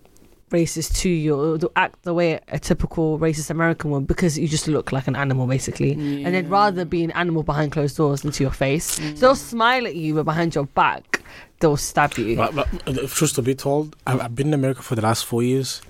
[0.50, 4.48] racist to you or they'll act the way a typical racist American would because you
[4.48, 5.92] just look like an animal basically.
[5.92, 8.98] And they'd rather be an animal behind closed doors than to your face.
[8.98, 9.16] Mm.
[9.16, 11.22] So they'll smile at you, but behind your back,
[11.60, 12.36] they'll stab you.
[12.36, 15.24] But, but uh, truth to be told, I've, I've been in America for the last
[15.24, 15.80] four years,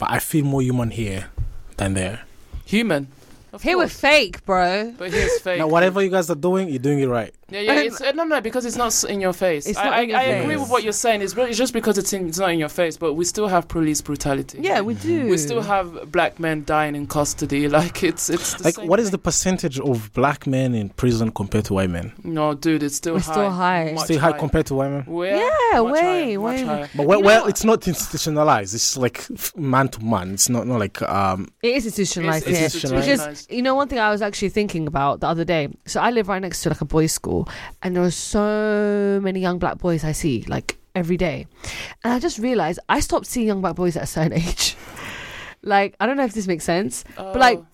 [0.00, 1.30] but I feel more human here
[1.76, 2.22] than there.
[2.64, 3.06] human.
[3.52, 4.94] Of Here we're fake, bro.
[4.96, 5.58] But here's fake.
[5.58, 7.34] Now, whatever you guys are doing, you're doing it right.
[7.50, 7.80] Yeah, yeah.
[7.80, 9.66] It's, uh, no, no, because it's not in your face.
[9.66, 11.20] It's I, not I, in your I agree with what you're saying.
[11.20, 13.48] It's, really, it's just because it's in, it's not in your face, but we still
[13.48, 14.58] have police brutality.
[14.62, 15.28] Yeah, we do.
[15.28, 17.68] We still have black men dying in custody.
[17.72, 21.30] Like it's it's the Like, same what is the percentage of black men in prison
[21.30, 22.12] compared to white men?
[22.24, 23.32] No, dude, it's still We're high.
[23.32, 23.92] still high.
[23.94, 24.38] Much Still high higher.
[24.38, 25.02] compared to white men.
[25.04, 25.36] Where?
[25.36, 26.88] Yeah, Much way, higher, much way.
[26.94, 28.74] But well, well it's not institutionalized.
[28.74, 29.26] It's like
[29.56, 30.34] man to man.
[30.34, 31.48] It's not not like um.
[31.62, 32.64] It is institutionalized It's here.
[32.66, 33.41] institutionalized.
[33.42, 35.68] Because you know one thing I was actually thinking about the other day.
[35.86, 37.48] So I live right next to like a boys' school,
[37.82, 41.46] and there are so many young black boys I see like every day,
[42.04, 44.76] and I just realized I stopped seeing young black boys at a certain age.
[45.62, 47.04] like I don't know if this makes sense.
[47.16, 47.66] But, like, Oh,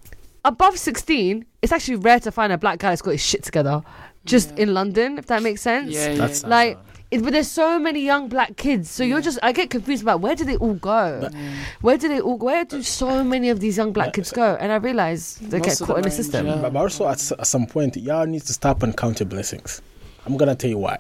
[0.44, 3.82] Above sixteen, it's actually rare to find a black guy that's got his shit together.
[4.24, 4.62] Just yeah.
[4.62, 5.92] in London, if that makes sense.
[5.92, 6.48] Yeah, yeah, That's yeah.
[6.48, 6.78] Like,
[7.10, 10.20] It, but there's so many young black kids, so you're just I get confused about
[10.20, 11.20] where do they all go?
[11.22, 11.34] But-
[11.80, 12.36] Where do they all?
[12.36, 14.56] Go where do so many of these young black Yeah, kids go?
[14.60, 16.44] And I realize they get of caught in the system.
[16.46, 16.58] jail.
[16.60, 19.80] But also at, at some point, y'all need to stop and count your blessings.
[20.26, 20.98] I'm gonna tell you why.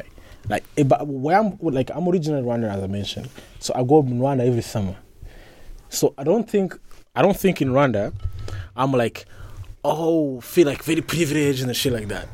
[0.48, 3.28] Like, eh, but where I'm like I'm originally Rwandan, as I mentioned,
[3.58, 4.96] so I go in Rwanda every summer.
[5.90, 6.78] So I don't think
[7.14, 8.14] I don't think in Rwanda,
[8.74, 9.26] I'm like,
[9.84, 12.28] oh, feel like very privileged and shit like that.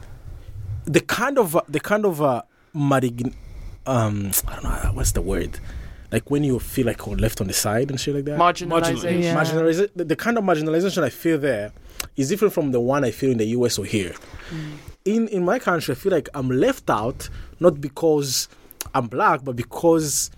[0.84, 2.42] The kind of uh, the kind of uh,
[2.74, 3.34] marig-
[3.86, 5.58] um, I don't know what's the word,
[6.12, 8.38] like when you feel like you're left on the side and shit like that.
[8.38, 9.22] Marginalization.
[9.22, 9.36] Yeah.
[9.36, 11.72] Marginaliza- the, the kind of marginalization I feel there
[12.16, 14.14] is different from the one I feel in the US or here.
[15.04, 17.28] In in my country, I feel like I'm left out
[17.60, 18.48] not because
[18.94, 20.30] I'm black, but because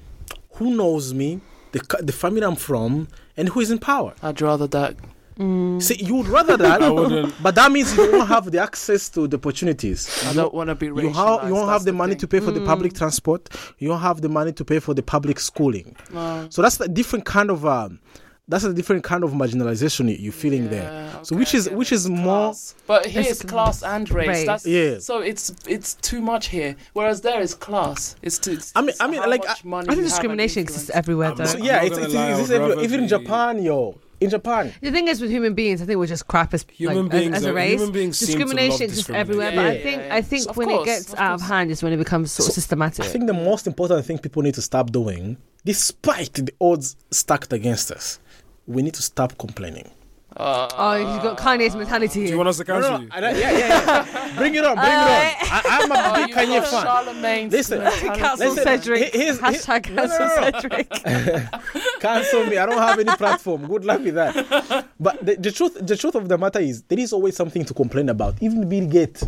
[0.54, 1.40] who knows me,
[1.72, 4.14] the the family I'm from, and who is in power.
[4.22, 4.96] I'd rather that.
[5.38, 5.82] Mm.
[5.82, 7.34] See, you would rather that, I wouldn't.
[7.42, 10.24] but that means you don't have the access to the opportunities.
[10.24, 11.12] I You- don't want to be you, racialized.
[11.12, 12.20] ha- you don't have the, money thing.
[12.20, 12.98] to pay for the public Mm.
[12.98, 13.48] transport.
[13.78, 15.94] You don't have the money to pay for the public schooling.
[16.12, 16.46] No.
[16.50, 18.00] So that's a different kind of um,
[18.48, 20.84] that's a different kind of marginalization you- you're feeling there.
[20.84, 21.96] Yeah, So which is I get which it.
[21.96, 22.74] is more Class.
[22.86, 24.28] But here It's it's class and race.
[24.28, 24.46] race.
[24.46, 24.98] That's Yeah.
[25.00, 26.76] So it's it's too much here.
[26.94, 28.14] Whereas there is class.
[28.22, 28.52] It's too.
[28.52, 31.36] It's, I mean- I mean, like, much money I you think discrimination exists everywhere I'm
[31.36, 31.44] though.
[31.44, 32.84] not- So yeah, not it's, it's, lie, I it's would everywhere.
[32.84, 33.96] even in Japan, yo.
[34.20, 34.72] In Japan.
[34.80, 37.36] The thing is with human beings, I think we're just crap as Human like, beings
[37.36, 37.78] as, as a race.
[37.80, 40.14] human beings seem to love discrimination exists everywhere, but I think yeah, yeah.
[40.14, 42.32] I think Of when course, it gets of out of hand is when it becomes
[42.32, 43.04] sort of systematic.
[43.04, 47.52] I think the most important thing people need to stop doing, despite the odds stacked
[47.52, 48.18] against us,
[48.66, 49.90] we need to stop complaining.
[50.36, 52.12] Uh, oh, you've got Kanye's mentality.
[52.14, 52.30] Do here.
[52.32, 53.08] you want us to cancel you?
[53.10, 54.36] I don't- yeah, yeah, yeah.
[54.36, 55.08] bring it on, bring it on.
[55.08, 56.86] I, I'm a oh, big Kanye fan.
[56.86, 57.80] Charlamagne's Listen.
[57.82, 59.14] Cancel Listen, Cedric.
[59.14, 60.60] he- here's- Hashtag he- no, no, cancel no, no.
[60.60, 61.50] Cedric.
[62.00, 62.58] Cancel me.
[62.58, 63.66] I don't have any platform.
[63.66, 64.88] Good luck with that.
[65.00, 67.72] But the, the truth, the truth of the matter is, there is always something to
[67.74, 68.34] complain about.
[68.42, 69.24] Even Bill Gates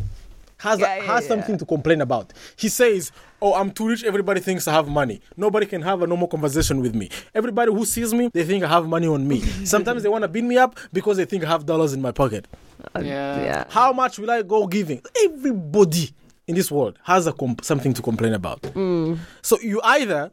[0.59, 1.28] has Yeah, yeah, has yeah.
[1.28, 2.32] something to complain about.
[2.56, 4.04] He says, "Oh, I'm too rich.
[4.04, 5.20] Everybody thinks I have money.
[5.36, 7.11] Nobody can have a normal conversation with me.
[7.34, 9.40] Everybody who sees me, they think I have money on me.
[9.64, 12.12] Sometimes they want to beat me up because they think I have dollars in my
[12.12, 12.46] pocket.
[12.94, 13.42] Um, yeah.
[13.42, 13.64] yeah.
[13.68, 15.02] How much will I go giving?
[15.24, 16.11] Everybody
[16.46, 18.62] in this world has a comp- something to complain about.
[18.62, 19.18] Mm.
[19.42, 20.30] So you either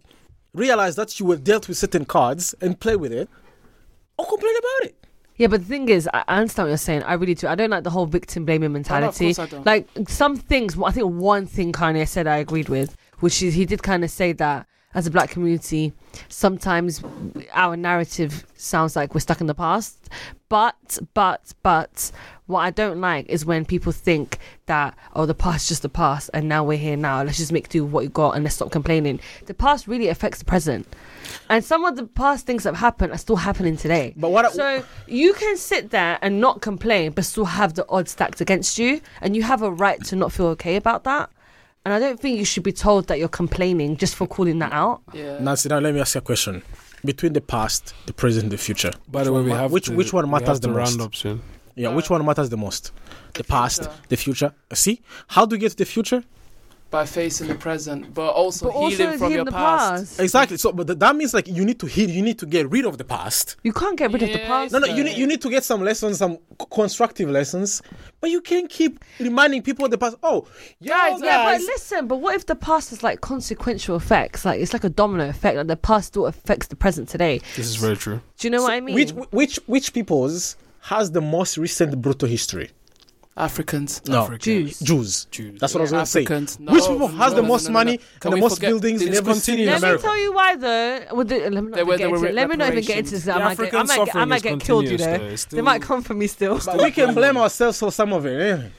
[0.54, 3.30] realize that you were dealt with certain cards and play with it,
[4.18, 5.05] or complain about it.
[5.38, 7.04] Yeah, but the thing is, I understand what you're saying.
[7.04, 7.48] I really do.
[7.48, 9.34] I don't like the whole victim blaming oh, mentality.
[9.34, 9.66] course I don't.
[9.66, 13.66] Like some things, I think one thing Kanye said I agreed with, which is he
[13.66, 14.66] did kind of say that
[14.96, 15.94] as a black community,
[16.30, 17.04] sometimes
[17.54, 20.10] our narrative sounds like we're stuck in the past.
[20.48, 22.12] But, but, but,
[22.48, 24.38] what I don't like is when people think
[24.68, 27.24] that, oh, the past is just the past and now we're here now.
[27.24, 29.20] Let's just make do with what you got and let's stop complaining.
[29.48, 30.88] The past really affects the present.
[31.50, 34.14] And some of the past things that have happened are still happening today.
[34.16, 38.12] But what so you can sit there and not complain, but still have the odds
[38.12, 41.32] stacked against you, and you have a right to not feel okay about that.
[41.86, 44.74] And I don't think you should be told that you're complaining just for calling that
[44.74, 45.02] out.
[45.14, 45.38] Yeah.
[45.40, 46.64] Nancy, now let me ask you a question.
[47.06, 50.12] Between the past, the present, the future, By the way, we have which to, which
[50.12, 50.90] one matters have the to most?
[50.98, 51.42] round up soon.
[51.76, 52.92] Yeah, which uh, one matters the most?
[53.36, 54.00] The past, future.
[54.10, 54.54] the future.
[54.74, 56.24] See, how do you get to the future?
[56.92, 60.06] By facing the present, but also But also healing from healing your past.
[60.06, 60.20] past.
[60.22, 60.56] Exactly.
[60.58, 62.10] So, but th- that means like you need to heal.
[62.10, 63.58] You need to get rid of the past.
[63.64, 64.72] You can't get rid of the past.
[64.72, 64.88] No, no.
[64.88, 67.82] You need you need to get some lessons, some c- constructive lessons.
[68.22, 70.16] But you can't keep reminding people of the past.
[70.24, 70.48] Oh,
[70.80, 74.46] yeah, Guys, Yeah, but listen, but what if the past has like consequential effects?
[74.46, 75.58] Like it's like a domino effect.
[75.58, 77.42] Like the past still affects the present today.
[77.58, 78.22] This is very true.
[78.38, 78.96] Do you know what I mean?
[78.96, 82.70] Which which which peoples has the most recent brutal history?
[83.38, 84.02] Africans.
[84.08, 84.44] No, Africans.
[84.44, 84.80] Jews.
[84.80, 85.26] Jews.
[85.30, 85.60] Jews.
[85.60, 86.22] That's what I was going to say.
[86.22, 86.58] Africans.
[86.58, 87.98] No, which people has no, the most no, no, money no.
[88.22, 89.90] Can and the most forget- buildings in Let's every city in continue.
[89.90, 91.00] Let me tell you why though.
[91.12, 92.34] Well, the, let me not They even were- get they were into it.
[92.36, 93.28] Let me not even get into this.
[93.28, 94.84] I might get, I might get, I might get killed.
[94.86, 95.34] You continuous, know, though.
[95.34, 96.62] It's they might come for me still.
[96.66, 98.60] But we can blame ourselves for some of it.
[98.60, 98.70] eh?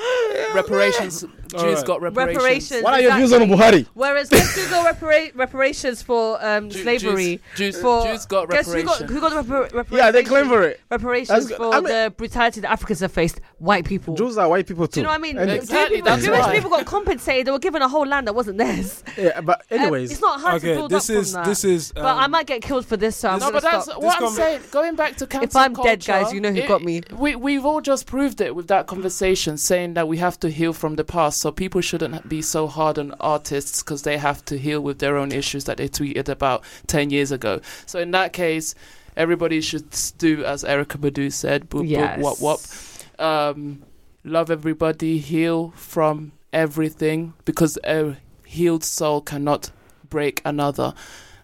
[0.54, 1.24] reparations.
[1.52, 1.84] Jews Alright.
[1.86, 2.36] got reparations.
[2.36, 2.82] Reparations.
[2.84, 3.82] What are your views on exactly.
[3.84, 3.86] Buhari?
[3.94, 7.40] Whereas let's Google repara- reparations for um, Ju- slavery.
[7.56, 9.10] Jews, Jews, for Jews got guess who got reparations.
[9.10, 9.92] who got the repar- reparations?
[9.92, 10.80] Yeah, they claim for it.
[10.90, 13.40] reparations That's for I mean- the brutality that Africans have faced.
[13.58, 14.14] White people.
[14.14, 14.92] Jews are white people too.
[14.94, 15.38] Do you know what I mean?
[15.38, 16.54] And- Jewish Exactly, people, that's Jewish why.
[16.54, 17.46] people got compensated.
[17.46, 19.02] They were given a whole land that wasn't theirs.
[19.18, 21.48] yeah, but Um, anyways, it's not hard to Okay, build this up is from that.
[21.48, 21.92] this is.
[21.96, 24.02] Um, but I might get killed for this, so I'm no, gonna but that's stop.
[24.02, 24.60] what I'm conver- saying.
[24.70, 27.02] Going back to cancel If I'm dead, guys, you know who it- got me.
[27.16, 30.72] We we've all just proved it with that conversation, saying that we have to heal
[30.72, 31.39] from the past.
[31.40, 35.16] So people shouldn't be so hard on artists because they have to heal with their
[35.16, 37.62] own issues that they tweeted about ten years ago.
[37.86, 38.74] So in that case,
[39.16, 39.86] everybody should
[40.18, 41.70] do as Erykah Badu said.
[41.70, 42.18] Boop yes.
[42.18, 43.56] boop wop wop.
[43.56, 43.82] Um,
[44.22, 45.16] love everybody.
[45.16, 49.70] Heal from everything because a healed soul cannot
[50.10, 50.92] break another,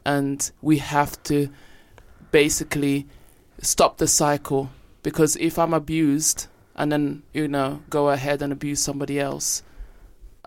[0.05, 1.49] and we have to
[2.33, 3.07] basically
[3.63, 4.69] stop the cycle
[5.03, 9.63] because if I'm abused and then you know go ahead and abuse somebody else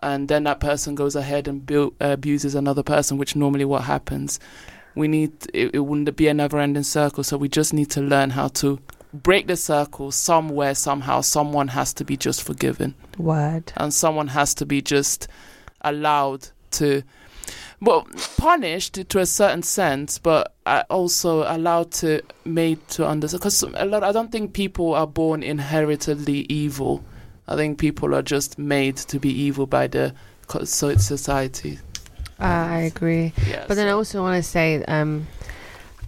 [0.02, 4.39] and then that person goes ahead and bu- abuses another person which normally what happens.
[4.95, 8.02] We need it, it wouldn't be a never ending circle so we just need to
[8.02, 8.80] learn how to
[9.14, 11.22] break the circle somewhere somehow.
[11.22, 12.95] Someone has to be just forgiven.
[13.18, 13.74] Word.
[13.78, 15.28] and someone has to be just
[15.82, 17.04] allowed to
[17.82, 23.64] well punished to a certain sense but uh, also allowed to made to understand because
[23.64, 27.04] a lot i don't think people are born inheritedly evil
[27.50, 30.14] i think people are just made to be evil by the
[30.47, 31.78] co- so society
[32.39, 33.34] I agree.
[33.50, 35.28] yeah But then I also want to say, um,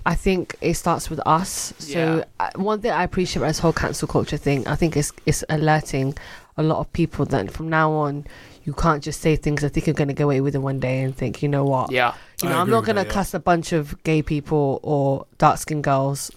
[0.05, 1.73] I think it starts with us.
[1.77, 2.23] So Yeah.
[2.39, 5.43] uh, one thing I appreciate about this whole cancel culture thing, I think it's it's
[5.49, 6.15] alerting
[6.55, 8.25] a lot of people that from now on,
[8.63, 10.79] you can't just say things I think you're going to get away with it one
[10.79, 13.07] day and think, you know what, yeah you I know, I'm not going to that,
[13.07, 13.13] yeah.
[13.13, 16.31] cuss a bunch of gay people or dark skinned girls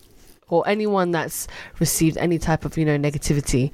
[0.49, 1.47] or anyone that's
[1.79, 3.71] received any type of you know negativity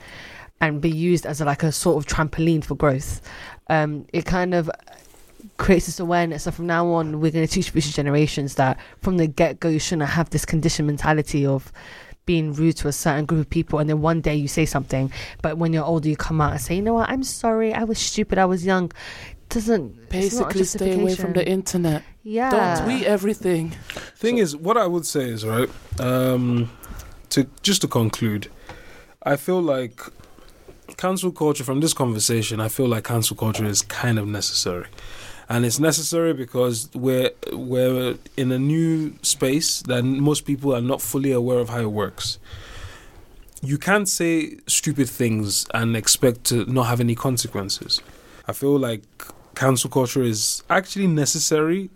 [0.61, 3.21] and be used as a, like a sort of trampoline for growth.
[3.69, 4.71] Um, it kind of
[5.57, 9.17] creates this awareness that from now on we're going to teach future generations that from
[9.17, 11.73] the get go you shouldn't have this conditioned mentality of
[12.27, 15.11] being rude to a certain group of people and then one day you say something
[15.43, 17.09] but when you're older you come out and say you know what?
[17.09, 17.73] I'm sorry.
[17.73, 18.39] I was stupid.
[18.39, 18.93] I was young.
[19.49, 22.03] Doesn't it's not a basically stay away from the internet.
[22.23, 22.51] Yeah.
[22.77, 23.71] Don't tweet everything.
[24.15, 25.69] Thing is, what I would say is right.
[25.99, 26.71] Um,
[27.31, 28.49] to just to conclude,
[29.23, 30.01] I feel like
[30.97, 32.61] cancel culture from this conversation.
[32.61, 34.86] I feel like cancel culture is kind of necessary,
[35.49, 41.01] and it's necessary because we're we're in a new space that most people are not
[41.03, 42.38] fully aware of how it works.
[43.62, 48.01] You can't say stupid things and expect to not have any consequences.
[48.49, 49.03] I feel like
[49.55, 51.91] cancel culture is actually necessary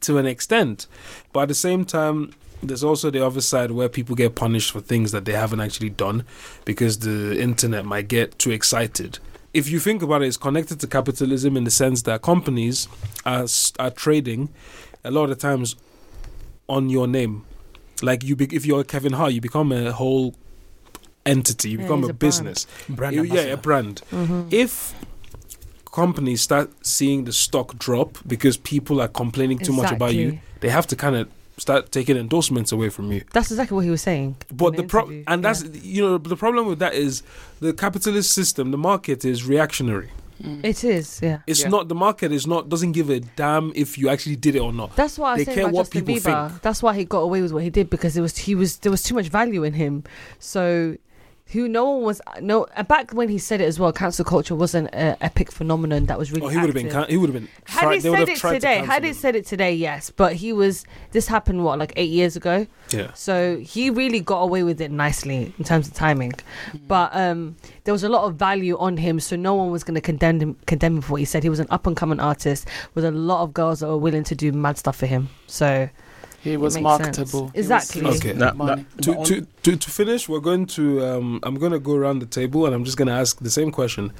[0.00, 0.86] to an extent,
[1.32, 2.32] but at the same time,
[2.62, 5.90] there's also the other side where people get punished for things that they haven't actually
[5.90, 6.24] done
[6.64, 9.18] because the internet might get too excited.
[9.54, 12.88] If you think about it, it's connected to capitalism in the sense that companies
[13.24, 13.46] are,
[13.78, 14.48] are trading
[15.04, 15.76] a lot of times
[16.68, 17.44] on your name.
[18.02, 20.34] Like you, be, if you're Kevin Hart, you become a whole
[21.24, 21.70] entity.
[21.70, 22.66] You Yeah, become he's a, a business.
[22.88, 23.56] Brand You- yeah, a ambassador.
[23.62, 24.02] brand.
[24.12, 24.52] Mhm.
[24.52, 24.94] If
[25.92, 30.68] companies start seeing the stock drop because people are complaining too much about you, they
[30.68, 31.28] have to kind of
[31.58, 33.22] start taking endorsements away from you.
[33.32, 34.36] That's exactly what he was saying.
[34.52, 35.80] But in the pro- and that's yeah.
[35.82, 37.22] you know the problem with that is
[37.60, 38.70] the capitalist system.
[38.70, 40.10] The market is reactionary.
[40.42, 40.62] Mm.
[40.64, 41.38] It is, yeah.
[41.46, 41.68] It's Yeah.
[41.70, 44.72] not the market is not doesn't give a damn if you actually did it or
[44.72, 44.94] not.
[44.94, 46.50] That's why I They care about what Justin people Bieber.
[46.50, 46.62] think.
[46.62, 48.92] That's why he got away with what he did because it was he was there
[48.92, 50.04] was too much value in him.
[50.38, 50.96] So
[51.50, 53.92] who no one was no back when he said it as well.
[53.92, 56.46] Cancel culture wasn't an epic phenomenon that was really.
[56.46, 56.90] Oh, he would have been.
[56.90, 57.48] Can- he would have been.
[57.66, 60.10] Had tried- he said it tried to today, had he said it today, yes.
[60.10, 60.84] But he was.
[61.12, 62.66] This happened what like eight years ago.
[62.90, 63.12] yeah.
[63.14, 66.32] So he really got away with it nicely in terms of timing.
[66.32, 66.86] Mm-hmm.
[66.88, 69.94] But um, there was a lot of value on him, so no one was going
[69.94, 70.56] to condemn him.
[70.66, 71.44] Condemn him for what he said.
[71.44, 74.24] He was an up and coming artist with a lot of girls that were willing
[74.24, 75.28] to do mad stuff for him.
[75.46, 75.88] So
[76.46, 77.50] He was marketable.
[77.52, 77.92] sense.
[77.92, 78.30] He was Exactly.
[78.30, 78.38] Okay.
[78.38, 78.86] Nah, money.
[79.02, 82.26] To, to, to, to finish, we're going to um, I'm going to go around the
[82.26, 84.12] table and I'm just going to ask the same question,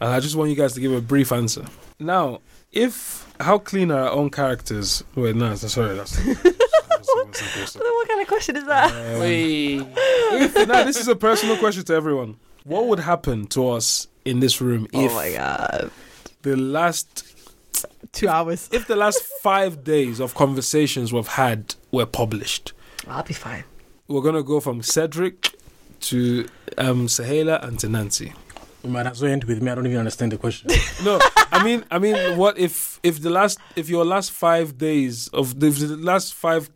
[0.00, 1.64] and I just want you guys to give a brief answer.
[1.98, 2.40] Now,
[2.72, 5.02] if how clean are our own characters?
[5.14, 6.18] Wait, no, sorry, that's.
[7.14, 8.92] what kind of question is that?
[8.92, 12.36] Um, if, now, this is a personal question to everyone.
[12.64, 15.90] What would happen to us in this room if oh my god,
[16.42, 17.29] the last
[18.12, 18.68] two hours.
[18.72, 22.72] if the last five days of conversations we've had were published?
[23.08, 23.64] I'll be fine.
[24.08, 25.54] We're gonna go from Cedric
[26.00, 26.46] to
[26.78, 28.32] um, Sahela and to Nancy.
[28.82, 29.70] You might as well end with me.
[29.70, 30.70] I don't even understand the question.
[31.04, 31.18] No,
[31.52, 35.60] I mean, I mean, what if if the last if your last five days of
[35.60, 36.70] the, if the last five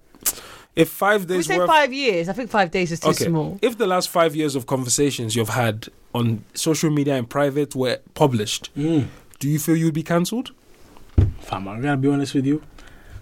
[0.76, 2.28] if five days We say worth five years.
[2.28, 3.26] I think five days is too Okay.
[3.26, 3.59] small.
[3.62, 7.99] if the last five years of conversations you've had on social media and private were
[8.14, 9.07] published, mm.
[9.39, 10.53] do you feel you'd be cancelled?
[11.45, 12.62] Fam, I'm gonna be honest with you.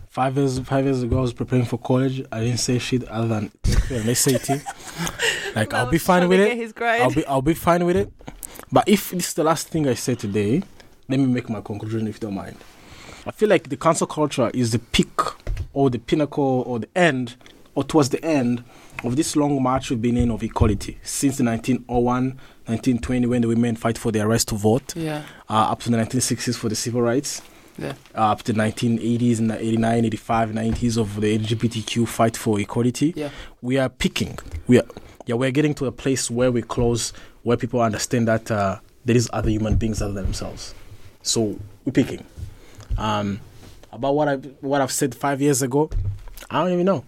[0.08, 2.22] Five years, five years ago, I was preparing for college.
[2.30, 3.52] I didn't say shit other than
[3.90, 4.62] let's say it.
[5.54, 6.74] Like I'll be fine with it.
[7.02, 8.10] I'll be I'll be fine with it.
[8.70, 10.62] But if this is the last thing I say today,
[11.08, 12.56] let me make my conclusion if you don't mind.
[13.26, 15.10] I feel like the cancel culture is the peak
[15.74, 17.36] or the pinnacle or the end
[17.74, 18.64] or towards the end
[19.04, 22.24] of this long march we've been in of equality since the 1901,
[22.66, 25.22] 1920 when the women fight for their rights to vote, Yeah.
[25.50, 27.42] uh, up to the 1960s for the civil rights,
[27.78, 27.94] Yeah.
[28.14, 32.60] uh, up to the 1980s and the 89, 85, 90s of the LGBTQ fight for
[32.60, 33.12] equality.
[33.16, 33.30] Yeah.
[33.62, 34.38] We are picking.
[34.66, 34.84] We are,
[35.26, 37.12] yeah, we're getting to a place where we close,
[37.44, 40.74] where people understand that uh, there is other human beings other than themselves.
[41.22, 42.24] So we're picking.
[42.98, 43.40] Um,
[43.90, 45.90] about what I what I've said five years ago,
[46.50, 47.04] I don't even know.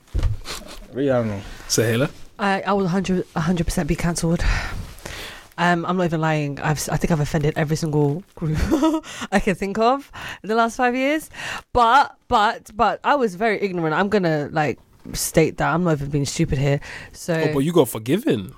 [0.92, 1.40] Really, I don't know.
[1.68, 2.10] Sahela?
[2.38, 4.42] I, I will 100 percent be cancelled.
[5.56, 6.58] Um, I'm not even lying.
[6.60, 8.58] I've I think I've offended every single group
[9.32, 10.10] I can think of
[10.42, 11.30] in the last five years.
[11.72, 13.94] But but but I was very ignorant.
[13.94, 14.78] I'm gonna like
[15.12, 16.80] state that I'm not even being stupid here.
[17.12, 18.54] So Oh, but you got forgiven.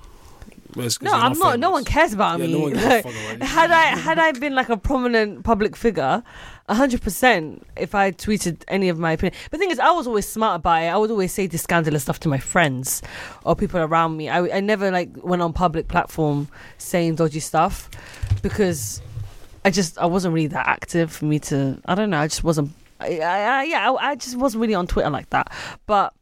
[0.75, 1.59] Well, no, I'm not.
[1.59, 2.53] No one cares about Yeah, me.
[2.53, 3.05] no Like,
[3.43, 6.23] had I had I been like a prominent public figure,
[6.75, 9.39] hundred percent, if I tweeted any of my opinion.
[9.51, 10.87] But the thing is, I was always smart about it.
[10.87, 13.03] I would always say this scandalous stuff to my friends
[13.45, 14.29] or people around me.
[14.29, 16.49] I, I never like went on public platform
[16.79, 17.89] saying dodgy stuff
[18.43, 19.01] because
[19.65, 21.81] I just I wasn't really that active for me to.
[21.87, 22.19] I don't know.
[22.19, 22.73] I just wasn't.
[23.01, 25.53] I, I, I yeah, I, I just wasn't really on Twitter like that.
[25.87, 26.15] But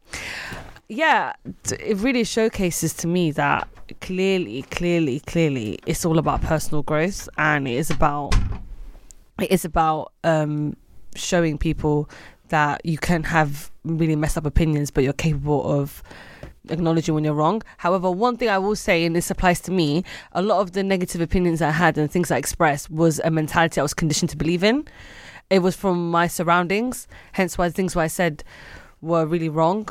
[0.87, 1.33] yeah,
[1.79, 3.67] it really showcases to me that
[4.01, 8.35] clearly, clearly, clearly, it's all about personal growth, and it is about
[9.39, 10.75] it is about um,
[11.15, 12.09] showing people
[12.49, 16.03] that you can have really messed up opinions, but you're capable of
[16.69, 17.61] acknowledging when you're wrong.
[17.77, 20.83] However, one thing I will say, and this applies to me, a lot of the
[20.83, 24.37] negative opinions I had and things I expressed was a mentality I was conditioned to
[24.37, 24.87] believe in.
[25.49, 28.43] It was from my surroundings, hence why the things I said
[29.01, 29.89] were really wrong.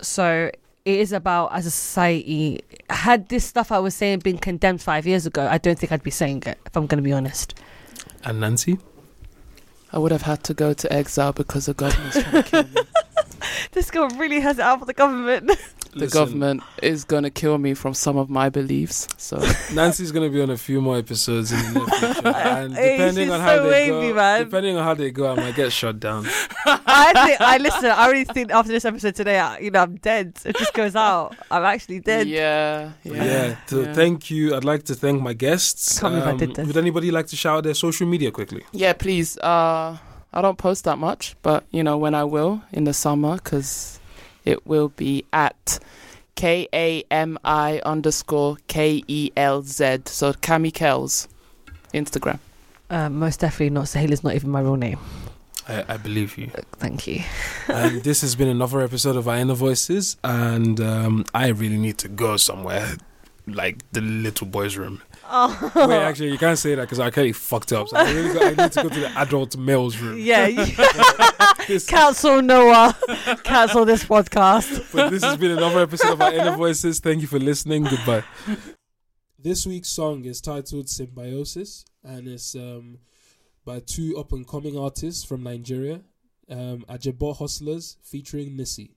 [0.00, 0.50] So
[0.84, 2.62] it is about as a society.
[2.90, 6.02] Had this stuff I was saying been condemned five years ago, I don't think I'd
[6.02, 6.58] be saying it.
[6.66, 7.54] If I'm going to be honest.
[8.24, 8.78] And Nancy?
[9.92, 12.76] I would have had to go to exile because the government's trying to kill me.
[13.72, 15.50] This girl really has it out for the government.
[15.92, 16.18] the Listen.
[16.20, 19.06] government is gonna kill me from some of my beliefs.
[19.18, 19.36] So
[19.74, 23.30] Nancy's gonna be on a few more episodes in the near future, and Hey, depending
[23.30, 24.44] on how so they wavy, go, man.
[24.44, 26.26] depending on how they go, I might get shut down.
[26.66, 27.86] I think I listen.
[27.86, 30.38] I really think after this episode today, I, you know, I'm dead.
[30.44, 31.36] It just goes out.
[31.50, 32.26] I'm actually dead.
[32.26, 33.12] yeah, yeah.
[33.24, 33.56] Yeah.
[33.66, 33.92] so yeah.
[33.92, 34.54] thank you.
[34.56, 36.02] I'd like to thank my guests.
[36.02, 36.66] Um, Can't I did this.
[36.66, 38.64] Would anybody like to shout out their social media quickly?
[38.72, 39.36] Yeah, please.
[39.38, 39.98] Uh,
[40.32, 44.00] I don't post that much, but you know when I will in the summer, because
[44.44, 45.78] it will be at
[46.34, 50.02] K A M I underscore K E L Z.
[50.06, 51.28] So Cami Kells,
[51.94, 52.38] Instagram.
[52.90, 53.84] Uh, most definitely not.
[53.84, 54.98] Sahela's not even my real name.
[55.68, 56.50] I, I believe you.
[56.54, 57.22] Uh, Thank you.
[57.68, 61.98] and this has been another episode of Our Inner Voices, and um, I really need
[61.98, 62.96] to go somewhere,
[63.46, 65.02] like the little boys' room.
[65.34, 67.88] Oh, Wait, actually, you can't say that because I kind fucked up.
[67.88, 70.18] So I, really got, I need to go to the adult males' room.
[70.18, 70.48] yeah.
[71.62, 72.96] You, This- cancel Noah.
[73.44, 74.92] cancel this podcast.
[74.92, 76.98] but this has been another episode of Our Inner Voices.
[77.00, 77.84] Thank you for listening.
[77.84, 78.24] Goodbye.
[79.38, 82.98] This week's song is titled Symbiosis, and it's um,
[83.64, 86.00] by two up and coming artists from Nigeria,
[86.50, 88.96] um, Ajabo Hustlers featuring Missy.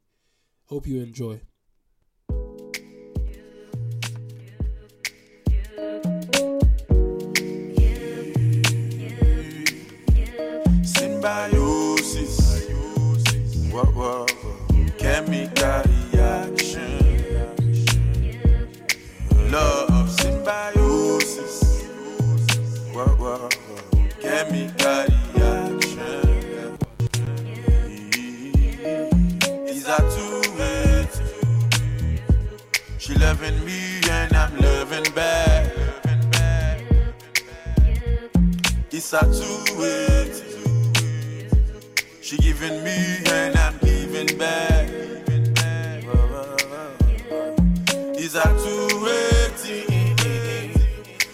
[0.66, 1.42] Hope you enjoy.
[10.84, 11.75] Symbiosis.
[13.76, 14.26] Chemical.
[19.52, 21.84] Love, symbiosis.
[22.94, 23.58] What, what, what?
[24.22, 26.78] Chemical reaction.
[29.68, 31.22] Is that too late?
[32.98, 35.70] She loving me and I'm loving back.
[38.90, 40.45] It's a two way.
[42.26, 44.90] She giving me and I'm giving back.
[48.18, 49.26] It's a two way.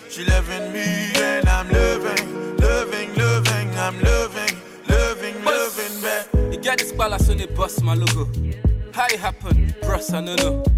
[0.10, 3.70] She loving me and I'm loving, loving, loving.
[3.78, 4.58] I'm loving,
[4.90, 6.28] loving, loving back.
[6.52, 8.30] You get this palace on the bus, my logo.
[8.92, 10.71] How it happen, bros, I don't know.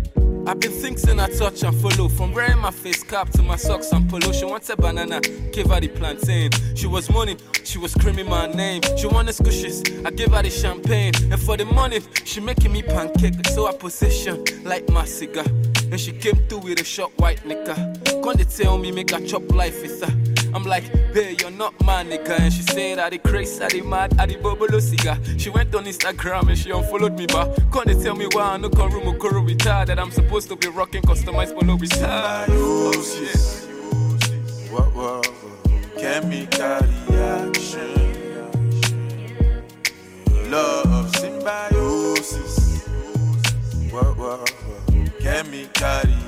[0.45, 2.09] I've been thinking I touch and follow.
[2.09, 4.31] From wearing my face cap to my socks and polo.
[4.31, 6.51] She wants a banana, gave her the plantain.
[6.75, 8.81] She was money, she was screaming my name.
[8.97, 11.13] She wanted squishes, I gave her the champagne.
[11.31, 13.45] And for the money, she making me pancake.
[13.47, 15.45] So I position like my cigar.
[15.91, 18.21] And she came through with a short white nigga.
[18.21, 20.22] Gonna tell me make a chop life with her.
[20.63, 22.39] I'm like, babe, you're not my nigga.
[22.39, 25.17] And she said, I the crazy, I the mad, I the bubble cigar.
[25.37, 27.49] She went on Instagram and she unfollowed me back.
[27.69, 30.69] Gonna tell me why I no come room or with that I'm supposed to be
[30.69, 32.45] rocking customized polo with her.
[32.47, 33.35] Oh, shit.
[34.71, 35.27] What?
[35.97, 38.39] Chemical reaction.
[40.49, 42.87] Love, symbiosis.
[43.91, 45.19] What, what, what?
[45.19, 46.22] Chemical reaction.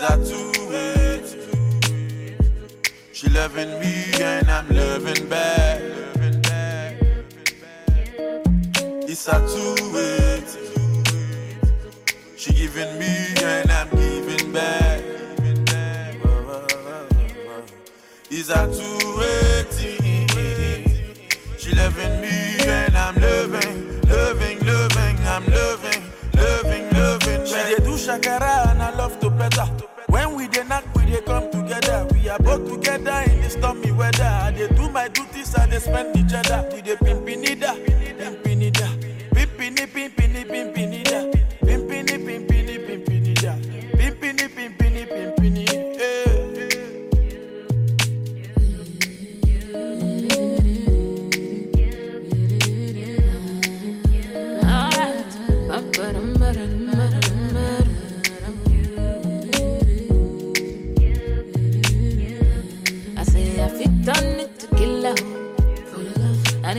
[0.00, 1.30] Is that too late?
[3.12, 5.80] She loving me and I'm loving back.
[9.08, 10.44] It's a two way.
[12.36, 15.02] She giving me and I'm giving back.
[18.30, 19.48] It's a two way.
[21.58, 25.16] She loving me and I'm loving, loving, loving.
[25.26, 26.02] I'm loving,
[26.36, 27.44] loving, loving.
[27.46, 28.67] She dey do shakara
[33.60, 34.24] together me whether.
[34.24, 36.68] I dey do my duties, I they spend each other.
[36.72, 37.47] We dey pimpinida,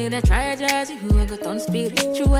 [0.10, 2.34] I need a try jazzy who I got on spiritual.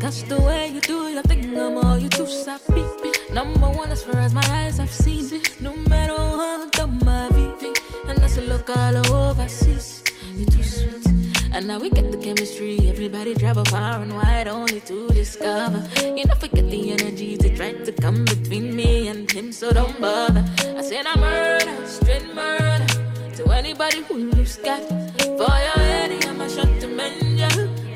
[0.00, 2.82] Cause the way you do your thing, I'm all you too sappy.
[3.32, 5.40] Number one as far as my eyes have seen.
[5.60, 7.78] No matter what, on my VV.
[8.08, 10.02] And that's a look all overseas.
[10.34, 11.06] You too sweet.
[11.52, 12.80] And now we get the chemistry.
[12.88, 15.88] Everybody travel far and wide only to discover.
[16.02, 20.00] You know, forget the energy to try to come between me and him, so don't
[20.00, 20.44] bother.
[20.76, 22.84] I said I'm murder, straight murder.
[23.36, 24.32] To anybody who
[24.62, 27.36] got for your head, I'm a shot to mend.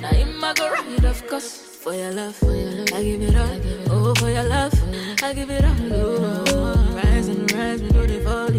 [0.01, 1.63] Now I'm a go right, of course.
[1.83, 3.61] For your love, I give it all.
[3.91, 4.75] Oh, for your love,
[5.23, 5.77] I give it all.
[5.93, 8.51] Oh, rise and rise, we know they fall.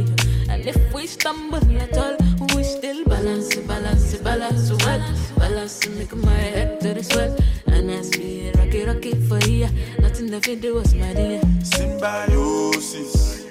[0.50, 2.16] And if we stumble at all,
[2.56, 3.56] we still balance.
[3.56, 7.36] Balance, balance, balance, balance, make my head to the swell.
[7.68, 9.68] And I see rocky, rocky for ya.
[10.00, 11.42] Nothing the video was my dear.
[11.64, 13.44] Symbiosis.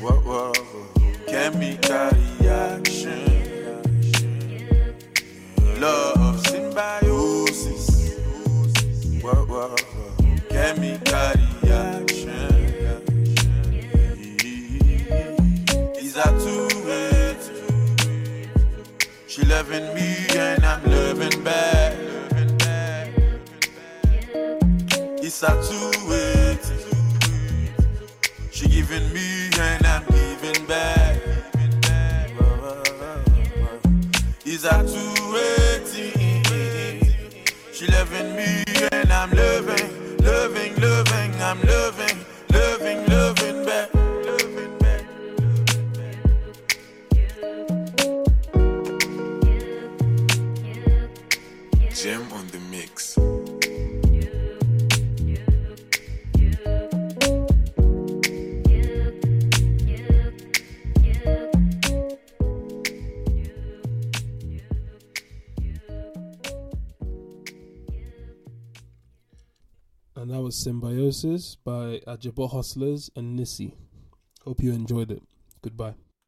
[0.00, 0.56] What, what?
[1.26, 2.10] Chemical
[2.40, 3.47] reaction.
[5.80, 8.16] Love, symbiosis.
[9.22, 10.48] What, what, what?
[10.48, 11.32] Chemical
[11.62, 12.96] reaction.
[15.94, 17.50] These are two ways.
[19.28, 21.94] She loving me and I'm loving back.
[25.22, 26.58] It's a two way.
[28.50, 31.20] She giving me and I'm giving back.
[34.44, 35.17] It's a two.
[37.78, 41.40] She loving me and I'm loving, loving, loving.
[41.40, 42.18] I'm loving,
[42.50, 43.57] loving, loving
[70.38, 73.74] that was Symbiosis by Ajabo Hustlers and Nissi.
[74.44, 75.20] Hope you enjoyed it.
[75.62, 75.94] Goodbye.